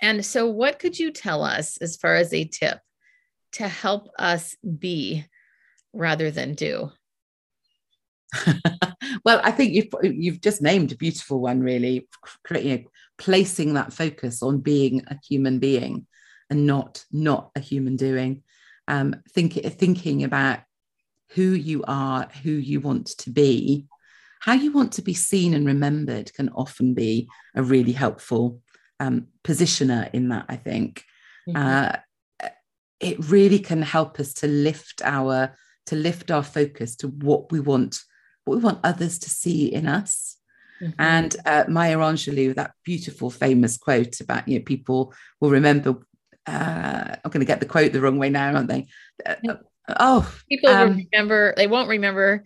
And 0.02 0.26
so, 0.26 0.48
what 0.50 0.80
could 0.80 0.98
you 0.98 1.12
tell 1.12 1.44
us 1.44 1.76
as 1.78 1.98
far 1.98 2.16
as 2.16 2.34
a 2.34 2.46
tip 2.46 2.80
to 3.54 3.68
help 3.68 4.08
us 4.18 4.56
be 4.80 5.26
rather 5.92 6.32
than 6.32 6.54
do? 6.54 6.92
Well, 9.26 9.42
I 9.44 9.52
think 9.52 9.74
you've 9.74 9.94
you've 10.04 10.42
just 10.42 10.62
named 10.62 10.92
a 10.92 10.98
beautiful 10.98 11.40
one, 11.40 11.60
really, 11.62 12.08
you 12.60 12.78
know, 12.78 12.84
placing 13.18 13.74
that 13.74 13.94
focus 13.94 14.42
on 14.42 14.60
being 14.60 15.04
a 15.08 15.18
human 15.28 15.60
being 15.60 16.08
and 16.50 16.66
not 16.66 17.06
not 17.12 17.52
a 17.56 17.60
human 17.60 17.96
doing. 17.96 18.44
Um, 18.88 19.16
think, 19.32 19.54
thinking 19.54 20.24
about 20.24 20.60
who 21.30 21.52
you 21.52 21.84
are, 21.88 22.28
who 22.44 22.52
you 22.52 22.80
want 22.82 23.08
to 23.08 23.30
be, 23.30 23.88
how 24.42 24.54
you 24.54 24.72
want 24.72 24.92
to 24.94 25.02
be 25.02 25.14
seen 25.14 25.54
and 25.54 25.66
remembered 25.66 26.34
can 26.34 26.50
often 26.50 26.94
be 26.94 27.30
a 27.56 27.64
really 27.64 27.94
helpful 27.94 28.62
um, 29.00 29.28
positioner 29.44 30.14
in 30.14 30.30
that. 30.30 30.46
I 30.50 30.58
think 30.58 31.04
mm-hmm. 31.48 31.56
uh, 31.56 32.50
it 33.00 33.30
really 33.30 33.60
can 33.60 33.82
help 33.82 34.20
us 34.20 34.34
to 34.36 34.48
lift 34.48 35.02
our 35.04 35.56
to 35.86 35.96
lift 35.96 36.32
our 36.32 36.44
focus 36.44 36.96
to 36.96 37.08
what 37.08 37.52
we 37.52 37.60
want 37.60 38.00
what 38.46 38.58
we 38.58 38.64
want 38.64 38.80
others 38.84 39.20
to 39.20 39.30
see 39.30 39.74
in 39.74 39.88
us. 39.88 40.38
Mm-hmm. 40.82 41.00
And 41.00 41.36
uh, 41.46 41.66
Maya 41.68 41.98
Angelou, 41.98 42.56
that 42.56 42.72
beautiful, 42.84 43.30
famous 43.30 43.78
quote 43.78 44.20
about, 44.20 44.48
you 44.48 44.60
know, 44.60 44.66
people 44.66 45.14
will 45.40 45.52
remember, 45.52 46.00
uh, 46.46 47.16
I'm 47.24 47.32
going 47.32 47.40
to 47.40 47.46
get 47.46 47.60
the 47.60 47.66
quote 47.66 47.94
the 47.94 48.02
wrong 48.02 48.18
way 48.18 48.30
now, 48.30 48.54
aren't 48.54 48.68
they? 48.68 48.88
Uh, 49.26 49.56
oh, 50.00 50.36
people 50.50 50.70
um, 50.70 51.08
remember, 51.12 51.54
they 51.56 51.68
won't 51.68 51.90
remember 51.90 52.44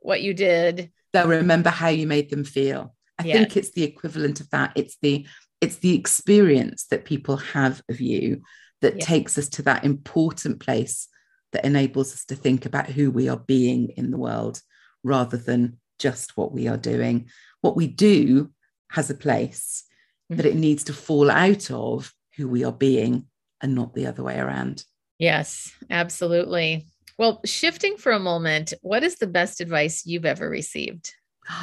what 0.00 0.22
you 0.22 0.34
did. 0.34 0.90
They'll 1.12 1.28
remember 1.28 1.70
how 1.70 1.88
you 1.88 2.06
made 2.06 2.30
them 2.30 2.44
feel. 2.44 2.94
I 3.18 3.24
yes. 3.24 3.36
think 3.36 3.56
it's 3.56 3.70
the 3.72 3.84
equivalent 3.84 4.40
of 4.40 4.50
that. 4.50 4.72
It's 4.74 4.96
the, 5.00 5.26
it's 5.60 5.76
the 5.76 5.94
experience 5.94 6.86
that 6.90 7.04
people 7.04 7.36
have 7.36 7.82
of 7.88 8.00
you 8.00 8.42
that 8.80 8.96
yes. 8.96 9.06
takes 9.06 9.38
us 9.38 9.48
to 9.50 9.62
that 9.62 9.84
important 9.84 10.60
place 10.60 11.08
that 11.52 11.64
enables 11.64 12.12
us 12.12 12.24
to 12.26 12.36
think 12.36 12.66
about 12.66 12.86
who 12.86 13.10
we 13.10 13.28
are 13.28 13.38
being 13.38 13.90
in 13.96 14.10
the 14.10 14.18
world 14.18 14.60
rather 15.08 15.36
than 15.36 15.78
just 15.98 16.36
what 16.36 16.52
we 16.52 16.68
are 16.68 16.76
doing. 16.76 17.28
What 17.60 17.76
we 17.76 17.86
do 17.86 18.50
has 18.90 19.10
a 19.10 19.14
place, 19.14 19.84
mm-hmm. 20.30 20.36
but 20.36 20.46
it 20.46 20.54
needs 20.54 20.84
to 20.84 20.92
fall 20.92 21.30
out 21.30 21.70
of 21.70 22.12
who 22.36 22.48
we 22.48 22.64
are 22.64 22.72
being 22.72 23.26
and 23.60 23.74
not 23.74 23.94
the 23.94 24.06
other 24.06 24.22
way 24.22 24.38
around. 24.38 24.84
Yes, 25.18 25.72
absolutely. 25.90 26.86
Well, 27.18 27.40
shifting 27.44 27.96
for 27.96 28.12
a 28.12 28.20
moment, 28.20 28.72
what 28.82 29.02
is 29.02 29.16
the 29.16 29.26
best 29.26 29.60
advice 29.60 30.06
you've 30.06 30.26
ever 30.26 30.48
received? 30.48 31.12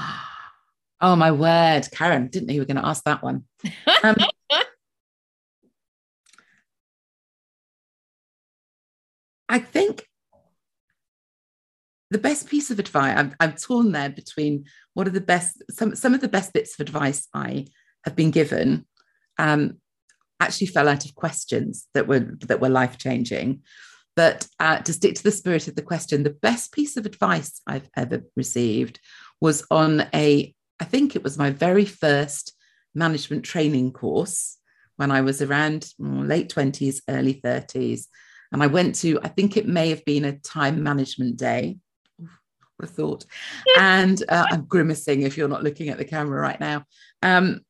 Oh, 1.01 1.17
my 1.17 1.29
word. 1.29 1.89
Karen, 1.91 2.29
didn't 2.29 2.47
know 2.47 2.53
you 2.53 2.61
were 2.61 2.65
going 2.65 2.81
to 2.81 2.87
ask 2.87 3.03
that 3.03 3.21
one. 3.21 3.43
Um, 4.01 4.15
I 9.49 9.59
think 9.59 10.07
the 12.15 12.21
best 12.21 12.47
piece 12.47 12.71
of 12.71 12.79
advice 12.79 13.17
I'm, 13.17 13.35
I'm 13.41 13.51
torn 13.51 13.91
there 13.91 14.09
between 14.09 14.63
what 14.93 15.05
are 15.05 15.11
the 15.11 15.19
best 15.19 15.61
some 15.69 15.97
some 15.97 16.13
of 16.13 16.21
the 16.21 16.29
best 16.29 16.53
bits 16.53 16.73
of 16.73 16.79
advice 16.79 17.27
I 17.33 17.65
have 18.05 18.15
been 18.15 18.31
given 18.31 18.85
um, 19.37 19.81
actually 20.39 20.67
fell 20.67 20.87
out 20.87 21.03
of 21.03 21.13
questions 21.13 21.87
that 21.93 22.07
were 22.07 22.21
that 22.47 22.61
were 22.61 22.69
life 22.69 22.97
changing. 22.97 23.63
But 24.15 24.47
uh, 24.61 24.77
to 24.77 24.93
stick 24.93 25.15
to 25.15 25.23
the 25.23 25.31
spirit 25.31 25.67
of 25.67 25.75
the 25.75 25.81
question, 25.81 26.23
the 26.23 26.29
best 26.29 26.71
piece 26.71 26.95
of 26.95 27.05
advice 27.05 27.59
I've 27.67 27.89
ever 27.97 28.23
received 28.37 29.01
was 29.41 29.67
on 29.69 30.07
a 30.13 30.55
I 30.79 30.85
think 30.85 31.17
it 31.17 31.23
was 31.23 31.37
my 31.37 31.49
very 31.49 31.83
first 31.83 32.53
management 32.93 33.43
training 33.43 33.91
course 33.91 34.57
when 34.95 35.11
I 35.11 35.19
was 35.19 35.41
around 35.41 35.89
mm, 35.99 36.25
late 36.29 36.47
20s, 36.47 37.01
early 37.09 37.41
30s. 37.43 38.05
And 38.53 38.63
I 38.63 38.67
went 38.67 38.95
to, 39.01 39.19
I 39.21 39.27
think 39.27 39.57
it 39.57 39.67
may 39.67 39.89
have 39.89 40.05
been 40.05 40.23
a 40.23 40.39
time 40.39 40.81
management 40.81 41.35
day 41.35 41.79
have 42.81 42.91
thought. 42.91 43.25
and 43.77 44.21
uh, 44.29 44.45
I'm 44.49 44.65
grimacing 44.65 45.21
if 45.21 45.37
you're 45.37 45.47
not 45.47 45.63
looking 45.63 45.89
at 45.89 45.97
the 45.97 46.05
camera 46.05 46.39
right 46.39 46.59
now. 46.59 46.83
Um, 47.21 47.61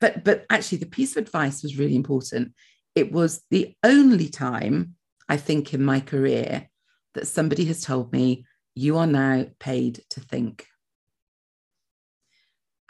but 0.00 0.24
but 0.24 0.44
actually, 0.50 0.78
the 0.78 0.86
piece 0.86 1.16
of 1.16 1.22
advice 1.22 1.62
was 1.62 1.78
really 1.78 1.96
important. 1.96 2.52
It 2.94 3.12
was 3.12 3.42
the 3.50 3.74
only 3.82 4.28
time 4.28 4.94
I 5.28 5.36
think 5.36 5.72
in 5.72 5.84
my 5.84 6.00
career 6.00 6.68
that 7.14 7.26
somebody 7.26 7.64
has 7.66 7.80
told 7.80 8.12
me 8.12 8.44
you 8.74 8.98
are 8.98 9.06
now 9.06 9.46
paid 9.58 10.00
to 10.10 10.20
think. 10.20 10.66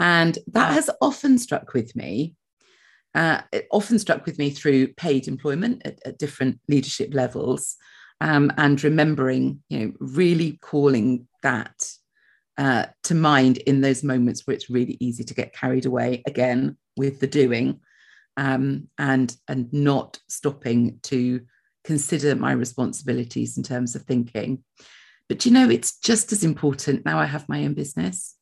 And 0.01 0.37
that 0.49 0.73
has 0.73 0.91
often 1.01 1.39
struck 1.39 1.73
with 1.73 1.95
me. 1.95 2.35
Uh, 3.15 3.43
it 3.53 3.69
often 3.71 3.99
struck 3.99 4.27
with 4.27 4.39
me 4.39 4.51
through 4.51 4.89
paid 4.95 5.29
employment 5.29 5.83
at, 5.85 6.01
at 6.05 6.19
different 6.19 6.59
leadership 6.69 7.15
levels 7.15 7.77
um, 8.21 8.53
and 8.57 8.83
remembering, 8.83 9.63
you 9.69 9.79
know, 9.79 9.93
really 9.99 10.59
calling 10.61 11.27
that 11.43 11.89
uh, 12.57 12.87
to 13.05 13.15
mind 13.15 13.59
in 13.59 13.81
those 13.81 14.05
moments 14.05 14.47
where 14.47 14.55
it's 14.55 14.71
really 14.71 14.97
easy 15.01 15.25
to 15.25 15.35
get 15.35 15.55
carried 15.55 15.87
away 15.87 16.23
again 16.27 16.77
with 16.97 17.21
the 17.21 17.27
doing 17.27 17.81
um, 18.37 18.89
and 18.99 19.37
and 19.49 19.73
not 19.73 20.19
stopping 20.29 20.99
to 21.03 21.41
consider 21.85 22.35
my 22.35 22.53
responsibilities 22.53 23.57
in 23.57 23.63
terms 23.63 23.95
of 23.95 24.03
thinking. 24.03 24.63
But 25.29 25.45
you 25.45 25.53
know, 25.53 25.69
it's 25.69 25.99
just 25.99 26.33
as 26.33 26.45
important 26.45 27.05
now 27.05 27.19
I 27.19 27.27
have 27.27 27.49
my 27.49 27.65
own 27.65 27.75
business 27.75 28.37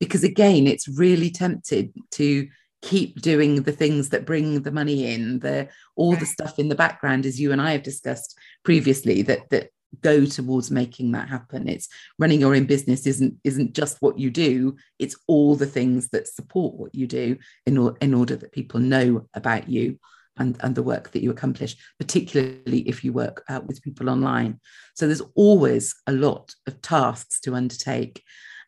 because 0.00 0.24
again, 0.24 0.66
it's 0.66 0.88
really 0.88 1.30
tempted 1.30 1.92
to 2.12 2.48
keep 2.82 3.20
doing 3.20 3.62
the 3.62 3.72
things 3.72 4.10
that 4.10 4.24
bring 4.24 4.62
the 4.62 4.70
money 4.70 5.12
in 5.12 5.40
the 5.40 5.68
all 5.96 6.14
the 6.14 6.26
stuff 6.26 6.58
in 6.58 6.68
the 6.68 6.74
background 6.74 7.26
as 7.26 7.40
you 7.40 7.50
and 7.50 7.60
i 7.60 7.72
have 7.72 7.82
discussed 7.82 8.38
previously 8.62 9.22
that 9.22 9.48
that 9.50 9.70
go 10.02 10.24
towards 10.24 10.70
making 10.70 11.12
that 11.12 11.28
happen. 11.28 11.68
It's 11.68 11.88
running 12.18 12.40
your 12.40 12.54
own 12.54 12.66
business 12.66 13.06
isn't 13.06 13.38
isn't 13.44 13.72
just 13.72 14.00
what 14.00 14.18
you 14.18 14.30
do. 14.30 14.76
It's 14.98 15.16
all 15.26 15.56
the 15.56 15.66
things 15.66 16.08
that 16.10 16.28
support 16.28 16.74
what 16.74 16.94
you 16.94 17.06
do 17.06 17.38
in, 17.66 17.78
or, 17.78 17.96
in 18.00 18.14
order 18.14 18.36
that 18.36 18.52
people 18.52 18.80
know 18.80 19.26
about 19.34 19.68
you 19.68 19.98
and, 20.36 20.56
and 20.60 20.74
the 20.74 20.82
work 20.82 21.10
that 21.12 21.22
you 21.22 21.30
accomplish 21.30 21.76
particularly 21.98 22.80
if 22.80 23.02
you 23.02 23.12
work 23.12 23.42
uh, 23.48 23.60
with 23.66 23.82
people 23.82 24.08
online. 24.08 24.60
So 24.94 25.06
there's 25.06 25.22
always 25.34 25.94
a 26.06 26.12
lot 26.12 26.54
of 26.66 26.80
tasks 26.80 27.40
to 27.40 27.54
undertake. 27.54 28.22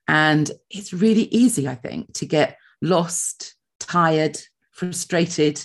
And 0.09 0.51
it's 0.71 0.93
really 0.93 1.25
easy 1.25 1.69
i 1.69 1.75
think 1.75 2.13
to 2.15 2.27
get 2.27 2.57
lost 2.83 3.55
tired, 3.91 4.39
frustrated 4.73 5.65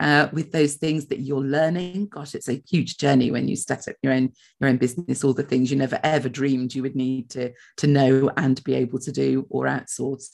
uh, 0.00 0.28
with 0.32 0.52
those 0.52 0.74
things 0.74 1.06
that 1.06 1.20
you're 1.20 1.40
learning. 1.40 2.08
Gosh, 2.08 2.34
it's 2.34 2.48
a 2.48 2.62
huge 2.68 2.98
journey 2.98 3.30
when 3.30 3.48
you 3.48 3.56
set 3.56 3.88
up 3.88 3.96
your 4.02 4.12
own 4.12 4.32
your 4.60 4.70
own 4.70 4.76
business. 4.76 5.24
All 5.24 5.34
the 5.34 5.42
things 5.42 5.70
you 5.70 5.76
never 5.76 5.98
ever 6.02 6.28
dreamed 6.28 6.74
you 6.74 6.82
would 6.82 6.96
need 6.96 7.30
to 7.30 7.52
to 7.78 7.86
know 7.86 8.30
and 8.36 8.62
be 8.64 8.74
able 8.74 8.98
to 9.00 9.12
do 9.12 9.46
or 9.50 9.64
outsource. 9.66 10.28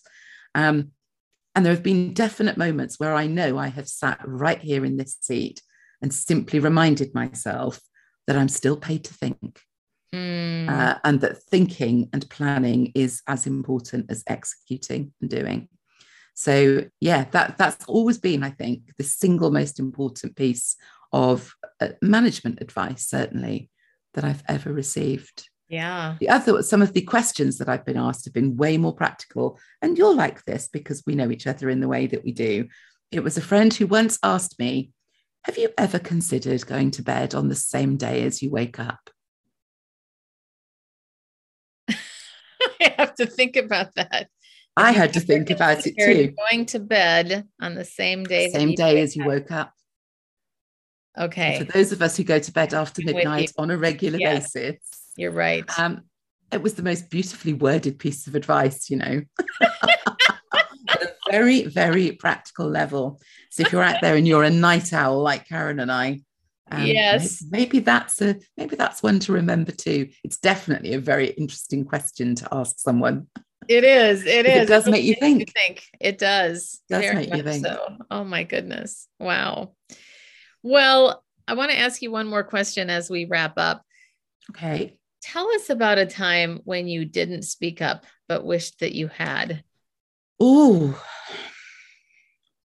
Um, 0.55 0.93
and 1.55 1.65
there 1.65 1.75
have 1.75 1.83
been 1.83 2.15
definite 2.15 2.57
moments 2.57 2.99
where 2.99 3.15
I 3.15 3.27
know 3.27 3.59
I 3.59 3.69
have 3.69 3.89
sat 3.89 4.21
right 4.25 4.61
here 4.61 4.85
in 4.85 4.97
this 4.97 5.17
seat 5.21 5.61
and 6.01 6.13
simply 6.13 6.59
reminded 6.59 7.15
myself 7.15 7.81
that 8.27 8.37
I'm 8.37 8.49
still 8.49 8.77
paid 8.77 9.05
to 9.05 9.15
think. 9.15 9.61
Mm. 10.15 10.69
Uh, 10.69 10.99
and 11.05 11.21
that 11.21 11.43
thinking 11.43 12.09
and 12.13 12.29
planning 12.31 12.93
is 12.95 13.23
as 13.27 13.47
important 13.47 14.07
as 14.11 14.25
executing 14.27 15.13
and 15.21 15.31
doing. 15.31 15.69
So 16.35 16.85
yeah, 17.01 17.25
that 17.33 17.59
that's 17.59 17.85
always 17.87 18.19
been, 18.19 18.43
I 18.43 18.51
think, 18.51 18.95
the 18.97 19.05
single 19.05 19.51
most 19.51 19.79
important 19.79 20.37
piece 20.37 20.77
of 21.13 21.55
uh, 21.81 21.89
management 22.01 22.61
advice, 22.61 23.07
certainly 23.07 23.71
that 24.15 24.25
I've 24.25 24.43
ever 24.49 24.73
received. 24.73 25.49
Yeah. 25.69 26.17
The 26.21 26.29
other, 26.29 26.63
some 26.63 26.83
of 26.83 26.93
the 26.93 27.01
questions 27.03 27.59
that 27.59 27.69
I've 27.69 27.85
been 27.85 27.97
asked 27.97 28.25
have 28.27 28.35
been 28.35 28.57
way 28.57 28.77
more 28.77 28.95
practical, 28.95 29.59
and 29.81 29.97
you're 29.97 30.15
like 30.15 30.45
this 30.45 30.69
because 30.69 31.03
we 31.07 31.15
know 31.15 31.31
each 31.31 31.47
other 31.47 31.71
in 31.71 31.81
the 31.81 31.89
way 31.89 32.07
that 32.07 32.25
we 32.25 32.33
do. 32.33 32.69
It 33.11 33.23
was 33.23 33.37
a 33.37 33.43
friend 33.43 33.73
who 33.73 33.87
once 33.87 34.19
asked 34.23 34.59
me, 34.59 34.91
"Have 35.45 35.59
you 35.59 35.71
ever 35.79 35.99
considered 35.99 36.67
going 36.67 36.91
to 36.93 37.03
bed 37.03 37.35
on 37.35 37.49
the 37.49 37.55
same 37.55 37.97
day 37.97 38.23
as 38.25 38.43
you 38.43 38.51
wake 38.51 38.79
up?" 38.79 39.11
I 41.89 42.95
have 42.99 43.15
to 43.17 43.27
think 43.27 43.57
about 43.57 43.95
that. 43.95 44.29
I 44.77 44.93
had 44.93 45.13
to 45.15 45.21
think 45.21 45.51
about 45.51 45.87
it 45.87 45.95
too. 45.99 46.35
Going 46.51 46.67
to 46.67 46.79
bed 46.79 47.47
on 47.61 47.75
the 47.75 47.85
same 47.85 48.25
day. 48.25 48.51
Same 48.51 48.75
day 48.75 49.01
as 49.01 49.15
you 49.15 49.25
woke 49.25 49.51
up. 49.51 49.73
Okay. 51.19 51.57
And 51.57 51.67
for 51.67 51.73
those 51.73 51.93
of 51.93 52.01
us 52.01 52.17
who 52.17 52.25
go 52.25 52.39
to 52.39 52.53
bed 52.53 52.73
after 52.73 53.03
midnight 53.05 53.53
on 53.59 53.71
a 53.71 53.77
regular 53.77 54.19
yes, 54.19 54.53
basis, 54.53 54.79
you're 55.17 55.31
right. 55.31 55.65
Um, 55.79 56.03
it 56.51 56.63
was 56.63 56.75
the 56.75 56.83
most 56.83 57.11
beautifully 57.11 57.53
worded 57.53 57.99
piece 57.99 58.27
of 58.27 58.35
advice, 58.35 58.89
you 58.89 58.97
know. 58.97 59.23
At 59.63 61.03
a 61.03 61.15
very, 61.31 61.65
very 61.65 62.13
practical 62.13 62.69
level. 62.69 63.21
So 63.51 63.63
if 63.63 63.73
you're 63.73 63.83
out 63.83 64.01
there 64.01 64.17
and 64.17 64.27
you're 64.27 64.43
a 64.43 64.51
night 64.51 64.93
owl 64.93 65.23
like 65.23 65.49
Karen 65.49 65.81
and 65.81 65.93
I, 65.93 66.21
um, 66.71 66.87
yes, 66.87 67.45
maybe, 67.51 67.65
maybe, 67.65 67.79
that's 67.81 68.23
a 68.23 68.37
maybe 68.57 68.77
that's 68.77 69.03
one 69.03 69.19
to 69.21 69.33
remember 69.33 69.73
too. 69.73 70.09
It's 70.25 70.39
definitely 70.39 70.95
a 70.95 70.99
very 70.99 71.29
interesting 71.29 71.85
question 71.85 72.35
to 72.37 72.49
ask 72.51 72.79
someone. 72.79 73.27
It 73.69 73.85
is. 73.85 74.27
It 74.27 74.47
is. 74.47 74.63
It 74.63 74.69
does 74.69 74.87
make 74.87 75.05
you 75.05 75.15
think. 75.15 75.41
you 75.41 75.47
think. 75.47 75.85
It 76.01 76.19
does. 76.19 76.81
It 76.91 76.95
does 76.95 77.15
make 77.15 77.35
you 77.35 77.43
think. 77.43 77.67
So. 77.67 77.97
Oh 78.11 78.25
my 78.25 78.45
goodness! 78.45 79.09
Wow. 79.19 79.75
Well, 80.63 81.25
I 81.47 81.55
want 81.55 81.71
to 81.71 81.79
ask 81.79 82.03
you 82.03 82.11
one 82.11 82.27
more 82.29 82.45
question 82.45 82.91
as 82.91 83.11
we 83.11 83.25
wrap 83.25 83.55
up. 83.57 83.83
Okay. 84.51 84.97
Tell 85.23 85.49
us 85.55 85.71
about 85.71 85.99
a 85.99 86.07
time 86.07 86.61
when 86.65 86.89
you 86.89 87.05
didn't 87.05 87.43
speak 87.43 87.81
up 87.81 88.05
but 88.29 88.45
wished 88.45 88.81
that 88.81 88.95
you 88.95 89.09
had. 89.09 89.63
Oh, 90.41 91.01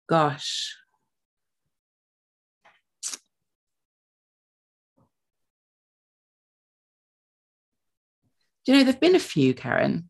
gosh. 0.07 0.75
Do 8.65 8.73
you 8.73 8.77
know, 8.77 8.83
there've 8.83 8.99
been 8.99 9.15
a 9.15 9.19
few, 9.19 9.53
Karen. 9.53 10.09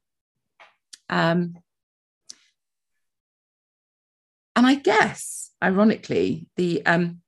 Um, 1.09 1.57
and 4.55 4.65
I 4.65 4.75
guess, 4.75 5.51
ironically, 5.63 6.47
the 6.55 6.85
um, 6.85 7.21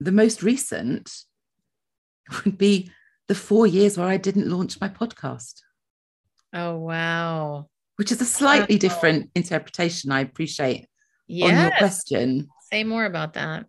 the 0.00 0.12
most 0.12 0.42
recent 0.42 1.10
would 2.44 2.58
be 2.58 2.90
the 3.28 3.34
four 3.34 3.66
years 3.66 3.96
where 3.96 4.08
I 4.08 4.16
didn't 4.16 4.50
launch 4.50 4.80
my 4.80 4.88
podcast. 4.88 5.62
Oh, 6.52 6.76
wow. 6.78 7.68
Which 7.96 8.12
is 8.12 8.20
a 8.20 8.26
slightly 8.26 8.74
wow. 8.76 8.80
different 8.80 9.30
interpretation, 9.34 10.10
I 10.10 10.20
appreciate, 10.20 10.86
yes. 11.26 11.50
on 11.50 11.62
your 11.62 11.70
question. 11.78 12.48
Say 12.70 12.84
more 12.84 13.04
about 13.04 13.34
that. 13.34 13.66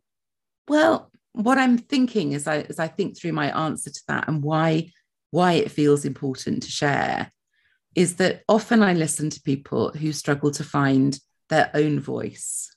Well, 0.67 1.11
what 1.33 1.57
I'm 1.57 1.77
thinking 1.77 2.33
as 2.33 2.47
I 2.47 2.59
as 2.61 2.79
I 2.79 2.87
think 2.87 3.17
through 3.17 3.33
my 3.33 3.55
answer 3.65 3.89
to 3.89 4.01
that 4.07 4.27
and 4.27 4.43
why 4.43 4.91
why 5.31 5.53
it 5.53 5.71
feels 5.71 6.05
important 6.05 6.63
to 6.63 6.71
share 6.71 7.31
is 7.95 8.15
that 8.15 8.43
often 8.47 8.81
I 8.81 8.93
listen 8.93 9.29
to 9.29 9.41
people 9.41 9.91
who 9.91 10.11
struggle 10.11 10.51
to 10.51 10.63
find 10.63 11.19
their 11.49 11.69
own 11.73 11.99
voice. 11.99 12.75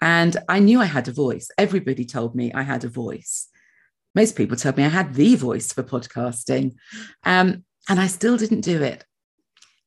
And 0.00 0.36
I 0.48 0.60
knew 0.60 0.80
I 0.80 0.86
had 0.86 1.08
a 1.08 1.12
voice. 1.12 1.50
Everybody 1.58 2.04
told 2.04 2.34
me 2.34 2.52
I 2.52 2.62
had 2.62 2.84
a 2.84 2.88
voice 2.88 3.48
most 4.14 4.36
people 4.36 4.56
told 4.56 4.76
me 4.76 4.84
I 4.84 4.88
had 4.88 5.14
the 5.14 5.34
voice 5.36 5.72
for 5.72 5.82
podcasting. 5.82 6.74
Um, 7.24 7.64
and 7.88 8.00
I 8.00 8.06
still 8.06 8.36
didn't 8.36 8.62
do 8.62 8.82
it. 8.82 9.04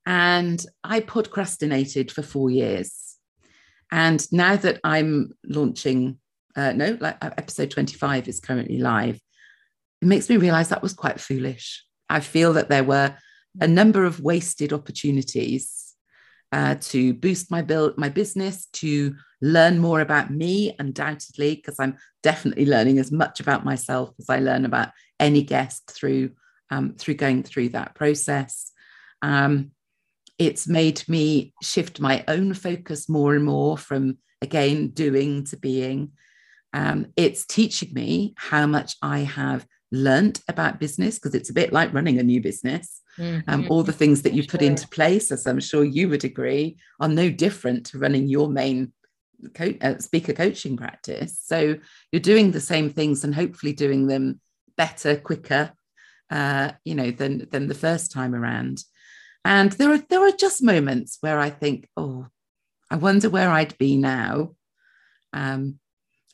And 0.05 0.63
I 0.83 0.99
procrastinated 0.99 2.11
for 2.11 2.21
four 2.21 2.49
years. 2.49 3.17
And 3.91 4.25
now 4.31 4.55
that 4.55 4.79
I'm 4.83 5.31
launching, 5.45 6.19
uh, 6.55 6.73
no, 6.73 6.97
like 6.99 7.23
uh, 7.23 7.31
episode 7.37 7.71
25 7.71 8.27
is 8.27 8.39
currently 8.39 8.79
live, 8.79 9.19
it 10.01 10.07
makes 10.07 10.29
me 10.29 10.37
realize 10.37 10.69
that 10.69 10.81
was 10.81 10.93
quite 10.93 11.19
foolish. 11.19 11.85
I 12.09 12.19
feel 12.19 12.53
that 12.53 12.69
there 12.69 12.83
were 12.83 13.15
a 13.61 13.67
number 13.67 14.05
of 14.05 14.19
wasted 14.19 14.73
opportunities 14.73 15.95
uh, 16.51 16.75
to 16.79 17.13
boost 17.15 17.49
my 17.49 17.61
build 17.61 17.97
my 17.97 18.09
business, 18.09 18.67
to 18.73 19.15
learn 19.41 19.79
more 19.79 20.01
about 20.01 20.31
me, 20.31 20.75
undoubtedly, 20.77 21.55
because 21.55 21.79
I'm 21.79 21.97
definitely 22.21 22.67
learning 22.67 22.99
as 22.99 23.11
much 23.11 23.39
about 23.39 23.65
myself 23.65 24.11
as 24.19 24.29
I 24.29 24.39
learn 24.39 24.63
about 24.63 24.89
any 25.19 25.41
guest 25.41 25.89
through 25.89 26.31
um, 26.69 26.93
through 26.95 27.15
going 27.15 27.43
through 27.43 27.69
that 27.69 27.95
process. 27.95 28.71
Um, 29.21 29.71
it's 30.37 30.67
made 30.67 31.03
me 31.07 31.53
shift 31.61 31.99
my 31.99 32.23
own 32.27 32.53
focus 32.53 33.07
more 33.07 33.35
and 33.35 33.45
more 33.45 33.77
from 33.77 34.17
again 34.41 34.89
doing 34.89 35.45
to 35.45 35.57
being. 35.57 36.11
Um, 36.73 37.07
it's 37.15 37.45
teaching 37.45 37.93
me 37.93 38.33
how 38.37 38.65
much 38.65 38.95
I 39.01 39.19
have 39.19 39.65
learnt 39.91 40.41
about 40.47 40.79
business 40.79 41.19
because 41.19 41.35
it's 41.35 41.49
a 41.49 41.53
bit 41.53 41.71
like 41.71 41.93
running 41.93 42.19
a 42.19 42.23
new 42.23 42.41
business. 42.41 43.01
Mm-hmm. 43.19 43.49
Um, 43.49 43.67
all 43.69 43.83
the 43.83 43.91
things 43.91 44.23
that 44.23 44.33
you 44.33 44.45
put 44.47 44.61
into 44.61 44.87
place, 44.87 45.31
as 45.31 45.45
I'm 45.45 45.59
sure 45.59 45.83
you 45.83 46.09
would 46.09 46.23
agree, 46.23 46.77
are 46.99 47.07
no 47.07 47.29
different 47.29 47.85
to 47.87 47.99
running 47.99 48.27
your 48.27 48.49
main 48.49 48.91
co- 49.53 49.75
uh, 49.81 49.99
speaker 49.99 50.33
coaching 50.33 50.77
practice. 50.77 51.39
So 51.43 51.75
you're 52.11 52.19
doing 52.19 52.51
the 52.51 52.59
same 52.59 52.89
things 52.89 53.23
and 53.23 53.35
hopefully 53.35 53.73
doing 53.73 54.07
them 54.07 54.39
better, 54.77 55.15
quicker, 55.15 55.73
uh, 56.29 56.71
you 56.83 56.95
know, 56.95 57.11
than 57.11 57.47
than 57.51 57.67
the 57.67 57.75
first 57.75 58.11
time 58.11 58.33
around. 58.33 58.83
And 59.45 59.71
there 59.73 59.91
are 59.91 59.97
there 59.97 60.25
are 60.25 60.31
just 60.31 60.63
moments 60.63 61.17
where 61.21 61.39
I 61.39 61.49
think, 61.49 61.87
oh, 61.97 62.27
I 62.89 62.95
wonder 62.95 63.29
where 63.29 63.49
I'd 63.49 63.77
be 63.77 63.97
now. 63.97 64.55
Um, 65.33 65.79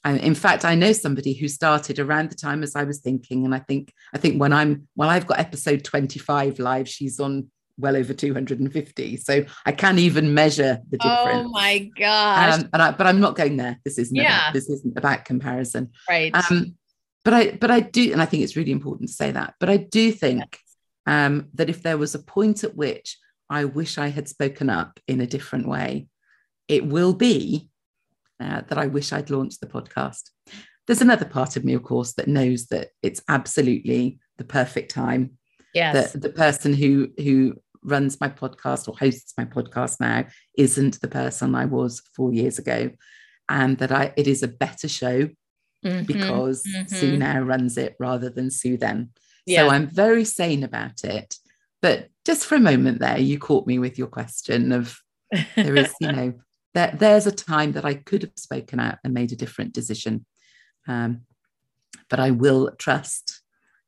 in 0.05 0.35
fact, 0.35 0.65
I 0.65 0.75
know 0.75 0.93
somebody 0.93 1.33
who 1.33 1.47
started 1.47 1.99
around 1.99 2.29
the 2.29 2.35
time 2.35 2.63
as 2.63 2.75
I 2.75 2.83
was 2.83 2.99
thinking, 2.99 3.45
and 3.45 3.53
I 3.53 3.59
think 3.59 3.93
I 4.13 4.17
think 4.17 4.39
when 4.39 4.53
I'm 4.53 4.87
well, 4.95 5.09
I've 5.09 5.27
got 5.27 5.39
episode 5.39 5.83
25 5.83 6.59
live. 6.59 6.87
She's 6.87 7.19
on 7.19 7.49
well 7.77 7.95
over 7.95 8.13
250, 8.13 9.17
so 9.17 9.45
I 9.65 9.71
can't 9.71 9.99
even 9.99 10.33
measure 10.33 10.79
the 10.89 10.97
oh 11.01 11.25
difference. 11.25 11.47
Oh 11.47 11.49
my 11.49 11.89
gosh! 11.97 12.53
Um, 12.53 12.69
and 12.73 12.81
I, 12.81 12.91
but 12.91 13.07
I'm 13.07 13.19
not 13.19 13.35
going 13.35 13.57
there. 13.57 13.79
This 13.83 13.97
isn't. 13.97 14.15
Yeah. 14.15 14.43
About, 14.43 14.53
this 14.53 14.69
isn't 14.69 14.97
about 14.97 15.25
comparison. 15.25 15.91
Right. 16.07 16.33
Um, 16.33 16.75
but 17.25 17.33
I 17.33 17.51
but 17.51 17.71
I 17.71 17.81
do, 17.81 18.11
and 18.11 18.21
I 18.21 18.25
think 18.25 18.43
it's 18.43 18.55
really 18.55 18.71
important 18.71 19.09
to 19.09 19.15
say 19.15 19.31
that. 19.31 19.55
But 19.59 19.69
I 19.69 19.77
do 19.77 20.11
think 20.11 20.59
um, 21.05 21.49
that 21.55 21.69
if 21.69 21.83
there 21.83 21.97
was 21.97 22.15
a 22.15 22.19
point 22.19 22.63
at 22.63 22.75
which 22.75 23.17
I 23.49 23.65
wish 23.65 23.97
I 23.97 24.07
had 24.07 24.29
spoken 24.29 24.69
up 24.69 24.99
in 25.07 25.21
a 25.21 25.27
different 25.27 25.67
way, 25.67 26.07
it 26.67 26.85
will 26.85 27.13
be 27.13 27.69
uh, 28.39 28.61
that 28.67 28.77
I 28.77 28.87
wish 28.87 29.11
I'd 29.11 29.29
launched 29.29 29.61
the 29.61 29.67
podcast. 29.67 30.29
There's 30.87 31.01
another 31.01 31.25
part 31.25 31.55
of 31.55 31.63
me, 31.63 31.73
of 31.73 31.83
course, 31.83 32.13
that 32.13 32.27
knows 32.27 32.67
that 32.67 32.89
it's 33.03 33.21
absolutely 33.27 34.19
the 34.37 34.43
perfect 34.43 34.91
time. 34.91 35.37
Yes. 35.73 36.13
That 36.13 36.21
the 36.21 36.29
person 36.29 36.73
who 36.73 37.09
who 37.17 37.55
runs 37.83 38.19
my 38.19 38.27
podcast 38.27 38.87
or 38.87 38.97
hosts 38.97 39.33
my 39.37 39.45
podcast 39.45 39.99
now 39.99 40.25
isn't 40.57 40.99
the 40.99 41.07
person 41.07 41.55
I 41.55 41.65
was 41.65 42.01
four 42.15 42.33
years 42.33 42.59
ago, 42.59 42.91
and 43.47 43.77
that 43.77 43.91
I 43.91 44.13
it 44.17 44.27
is 44.27 44.41
a 44.41 44.47
better 44.47 44.87
show 44.87 45.29
mm-hmm, 45.85 46.03
because 46.03 46.63
mm-hmm. 46.63 46.87
Sue 46.87 47.17
now 47.17 47.39
runs 47.41 47.77
it 47.77 47.95
rather 47.99 48.29
than 48.29 48.49
Sue 48.49 48.77
then. 48.77 49.09
Yeah. 49.45 49.67
So 49.67 49.69
I'm 49.69 49.87
very 49.87 50.25
sane 50.25 50.63
about 50.63 51.03
it. 51.03 51.35
But 51.81 52.09
just 52.25 52.45
for 52.45 52.55
a 52.55 52.59
moment 52.59 52.99
there, 52.99 53.17
you 53.17 53.39
caught 53.39 53.67
me 53.67 53.79
with 53.79 53.97
your 53.97 54.07
question 54.07 54.71
of 54.71 54.97
there 55.55 55.75
is, 55.75 55.93
you 56.01 56.11
know, 56.11 56.33
there, 56.73 56.95
there's 56.97 57.27
a 57.27 57.31
time 57.31 57.73
that 57.73 57.85
I 57.85 57.95
could 57.95 58.21
have 58.23 58.31
spoken 58.35 58.79
out 58.79 58.99
and 59.03 59.13
made 59.13 59.31
a 59.31 59.37
different 59.37 59.73
decision. 59.73 60.25
Um, 60.87 61.21
but 62.09 62.19
I 62.19 62.31
will 62.31 62.71
trust 62.77 63.41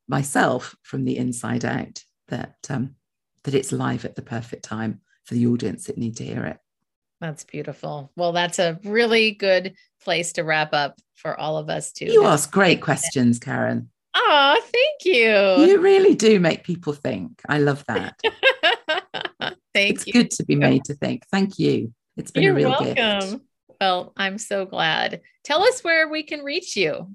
myself 0.08 0.74
from 0.82 1.04
the 1.04 1.16
inside 1.16 1.64
out 1.64 2.02
that 2.28 2.56
um, 2.68 2.96
that 3.44 3.54
it's 3.54 3.72
live 3.72 4.04
at 4.04 4.14
the 4.14 4.22
perfect 4.22 4.64
time 4.64 5.00
for 5.24 5.34
the 5.34 5.46
audience 5.46 5.86
that 5.86 5.98
need 5.98 6.16
to 6.16 6.24
hear 6.24 6.44
it. 6.44 6.58
That's 7.20 7.44
beautiful. 7.44 8.10
Well, 8.16 8.32
that's 8.32 8.58
a 8.58 8.80
really 8.84 9.32
good 9.32 9.74
place 10.02 10.32
to 10.34 10.42
wrap 10.42 10.72
up 10.72 10.98
for 11.14 11.38
all 11.38 11.56
of 11.56 11.68
us 11.68 11.92
too. 11.92 12.06
You 12.06 12.24
ask 12.24 12.50
great 12.50 12.80
questions, 12.80 13.38
Karen. 13.38 13.90
Oh, 14.14 14.60
thank 14.60 15.14
you. 15.14 15.64
You 15.66 15.80
really 15.80 16.14
do 16.14 16.40
make 16.40 16.64
people 16.64 16.92
think. 16.92 17.40
I 17.48 17.58
love 17.58 17.84
that. 17.86 18.18
thank 19.72 19.94
it's 19.94 20.06
you. 20.06 20.12
good 20.12 20.30
to 20.32 20.44
be 20.44 20.56
made 20.56 20.84
to 20.86 20.94
think. 20.94 21.24
Thank 21.30 21.58
you. 21.58 21.92
It's 22.16 22.30
been 22.30 22.42
You're 22.42 22.52
a 22.52 22.56
real 22.56 22.70
welcome. 22.70 22.94
gift. 22.94 23.36
Well, 23.80 24.12
I'm 24.16 24.38
so 24.38 24.64
glad. 24.64 25.22
Tell 25.44 25.62
us 25.62 25.82
where 25.82 26.08
we 26.08 26.22
can 26.22 26.40
reach 26.40 26.76
you. 26.76 27.14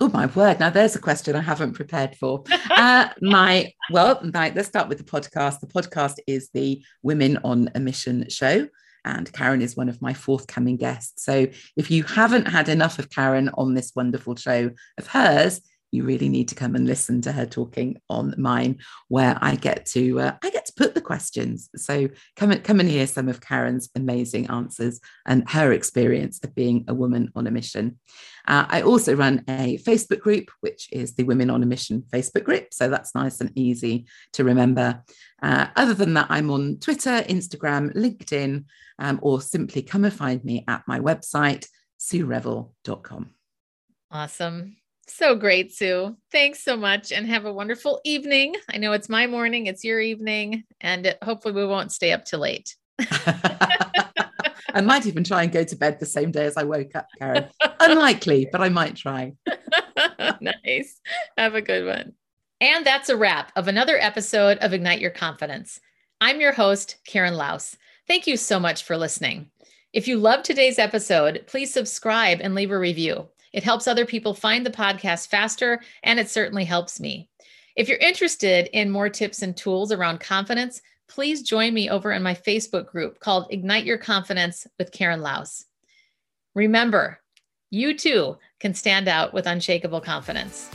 Oh 0.00 0.08
my 0.08 0.26
word! 0.26 0.60
Now 0.60 0.70
there's 0.70 0.94
a 0.94 1.00
question 1.00 1.34
I 1.34 1.40
haven't 1.40 1.72
prepared 1.72 2.14
for. 2.16 2.44
Uh, 2.70 3.08
my 3.20 3.72
well, 3.90 4.20
my, 4.32 4.52
let's 4.54 4.68
start 4.68 4.88
with 4.88 4.98
the 4.98 5.04
podcast. 5.04 5.60
The 5.60 5.66
podcast 5.66 6.14
is 6.26 6.50
the 6.54 6.82
Women 7.02 7.38
on 7.42 7.70
a 7.74 7.80
Mission 7.80 8.28
show, 8.28 8.68
and 9.04 9.32
Karen 9.32 9.60
is 9.60 9.76
one 9.76 9.88
of 9.88 10.00
my 10.00 10.14
forthcoming 10.14 10.76
guests. 10.76 11.24
So 11.24 11.48
if 11.76 11.90
you 11.90 12.04
haven't 12.04 12.46
had 12.46 12.68
enough 12.68 13.00
of 13.00 13.10
Karen 13.10 13.50
on 13.54 13.74
this 13.74 13.92
wonderful 13.96 14.36
show 14.36 14.70
of 14.98 15.06
hers, 15.08 15.60
you 15.90 16.04
really 16.04 16.28
need 16.28 16.48
to 16.48 16.54
come 16.54 16.76
and 16.76 16.86
listen 16.86 17.20
to 17.22 17.32
her 17.32 17.46
talking 17.46 18.00
on 18.08 18.34
mine, 18.38 18.78
where 19.08 19.36
I 19.40 19.56
get 19.56 19.86
to 19.86 20.20
uh, 20.20 20.36
I 20.42 20.50
get 20.50 20.66
to 20.66 20.72
put 20.76 20.94
the 20.94 20.97
questions. 21.08 21.70
So 21.74 22.08
come 22.36 22.50
and 22.50 22.62
come 22.62 22.80
and 22.80 22.88
hear 22.88 23.06
some 23.06 23.28
of 23.30 23.40
Karen's 23.40 23.88
amazing 23.96 24.50
answers 24.50 25.00
and 25.24 25.48
her 25.48 25.72
experience 25.72 26.38
of 26.44 26.54
being 26.54 26.84
a 26.86 26.92
woman 26.92 27.32
on 27.34 27.46
a 27.46 27.50
mission. 27.50 27.98
Uh, 28.46 28.66
I 28.68 28.82
also 28.82 29.16
run 29.16 29.42
a 29.48 29.78
Facebook 29.78 30.20
group, 30.20 30.50
which 30.60 30.88
is 30.92 31.14
the 31.14 31.24
Women 31.24 31.48
on 31.48 31.62
a 31.62 31.66
Mission 31.66 32.04
Facebook 32.12 32.44
group. 32.44 32.74
So 32.74 32.90
that's 32.90 33.14
nice 33.14 33.40
and 33.40 33.50
easy 33.54 34.06
to 34.34 34.44
remember. 34.44 35.02
Uh, 35.42 35.68
other 35.76 35.94
than 35.94 36.12
that, 36.14 36.26
I'm 36.28 36.50
on 36.50 36.78
Twitter, 36.78 37.22
Instagram, 37.36 37.94
LinkedIn, 37.94 38.64
um, 38.98 39.18
or 39.22 39.40
simply 39.40 39.80
come 39.80 40.04
and 40.04 40.12
find 40.12 40.44
me 40.44 40.64
at 40.68 40.82
my 40.86 41.00
website, 41.00 41.66
suerevel.com. 41.98 43.30
Awesome. 44.10 44.76
So 45.08 45.34
great, 45.34 45.72
Sue. 45.72 46.16
Thanks 46.30 46.62
so 46.62 46.76
much 46.76 47.12
and 47.12 47.26
have 47.26 47.46
a 47.46 47.52
wonderful 47.52 48.00
evening. 48.04 48.54
I 48.70 48.76
know 48.76 48.92
it's 48.92 49.08
my 49.08 49.26
morning, 49.26 49.66
it's 49.66 49.82
your 49.82 50.00
evening, 50.00 50.64
and 50.80 51.16
hopefully 51.22 51.54
we 51.54 51.66
won't 51.66 51.92
stay 51.92 52.12
up 52.12 52.24
too 52.24 52.36
late. 52.36 52.76
I 52.98 53.96
I 54.74 54.80
might 54.82 55.06
even 55.06 55.24
try 55.24 55.42
and 55.42 55.50
go 55.50 55.64
to 55.64 55.76
bed 55.76 55.98
the 55.98 56.06
same 56.06 56.30
day 56.30 56.44
as 56.44 56.56
I 56.56 56.64
woke 56.64 56.94
up, 56.94 57.08
Karen. 57.18 57.46
Unlikely, 57.80 58.48
but 58.52 58.60
I 58.60 58.68
might 58.68 58.96
try. 58.96 59.32
nice. 60.40 61.00
Have 61.36 61.54
a 61.54 61.62
good 61.62 61.86
one. 61.86 62.12
And 62.60 62.84
that's 62.84 63.08
a 63.08 63.16
wrap 63.16 63.50
of 63.56 63.66
another 63.66 63.96
episode 63.98 64.58
of 64.58 64.74
Ignite 64.74 65.00
Your 65.00 65.10
Confidence. 65.10 65.80
I'm 66.20 66.40
your 66.40 66.52
host, 66.52 66.96
Karen 67.06 67.34
Laos. 67.34 67.76
Thank 68.06 68.26
you 68.26 68.36
so 68.36 68.60
much 68.60 68.84
for 68.84 68.96
listening. 68.96 69.50
If 69.92 70.06
you 70.06 70.18
loved 70.18 70.44
today's 70.44 70.78
episode, 70.78 71.44
please 71.46 71.72
subscribe 71.72 72.40
and 72.42 72.54
leave 72.54 72.70
a 72.70 72.78
review. 72.78 73.28
It 73.52 73.62
helps 73.62 73.86
other 73.86 74.06
people 74.06 74.34
find 74.34 74.64
the 74.64 74.70
podcast 74.70 75.28
faster, 75.28 75.80
and 76.02 76.18
it 76.18 76.30
certainly 76.30 76.64
helps 76.64 77.00
me. 77.00 77.28
If 77.76 77.88
you're 77.88 77.98
interested 77.98 78.68
in 78.72 78.90
more 78.90 79.08
tips 79.08 79.42
and 79.42 79.56
tools 79.56 79.92
around 79.92 80.20
confidence, 80.20 80.82
please 81.08 81.42
join 81.42 81.72
me 81.72 81.88
over 81.88 82.12
in 82.12 82.22
my 82.22 82.34
Facebook 82.34 82.86
group 82.86 83.20
called 83.20 83.46
Ignite 83.50 83.84
Your 83.84 83.98
Confidence 83.98 84.66
with 84.78 84.92
Karen 84.92 85.22
Laos. 85.22 85.64
Remember, 86.54 87.20
you 87.70 87.96
too 87.96 88.36
can 88.60 88.74
stand 88.74 89.08
out 89.08 89.32
with 89.32 89.46
unshakable 89.46 90.00
confidence. 90.00 90.70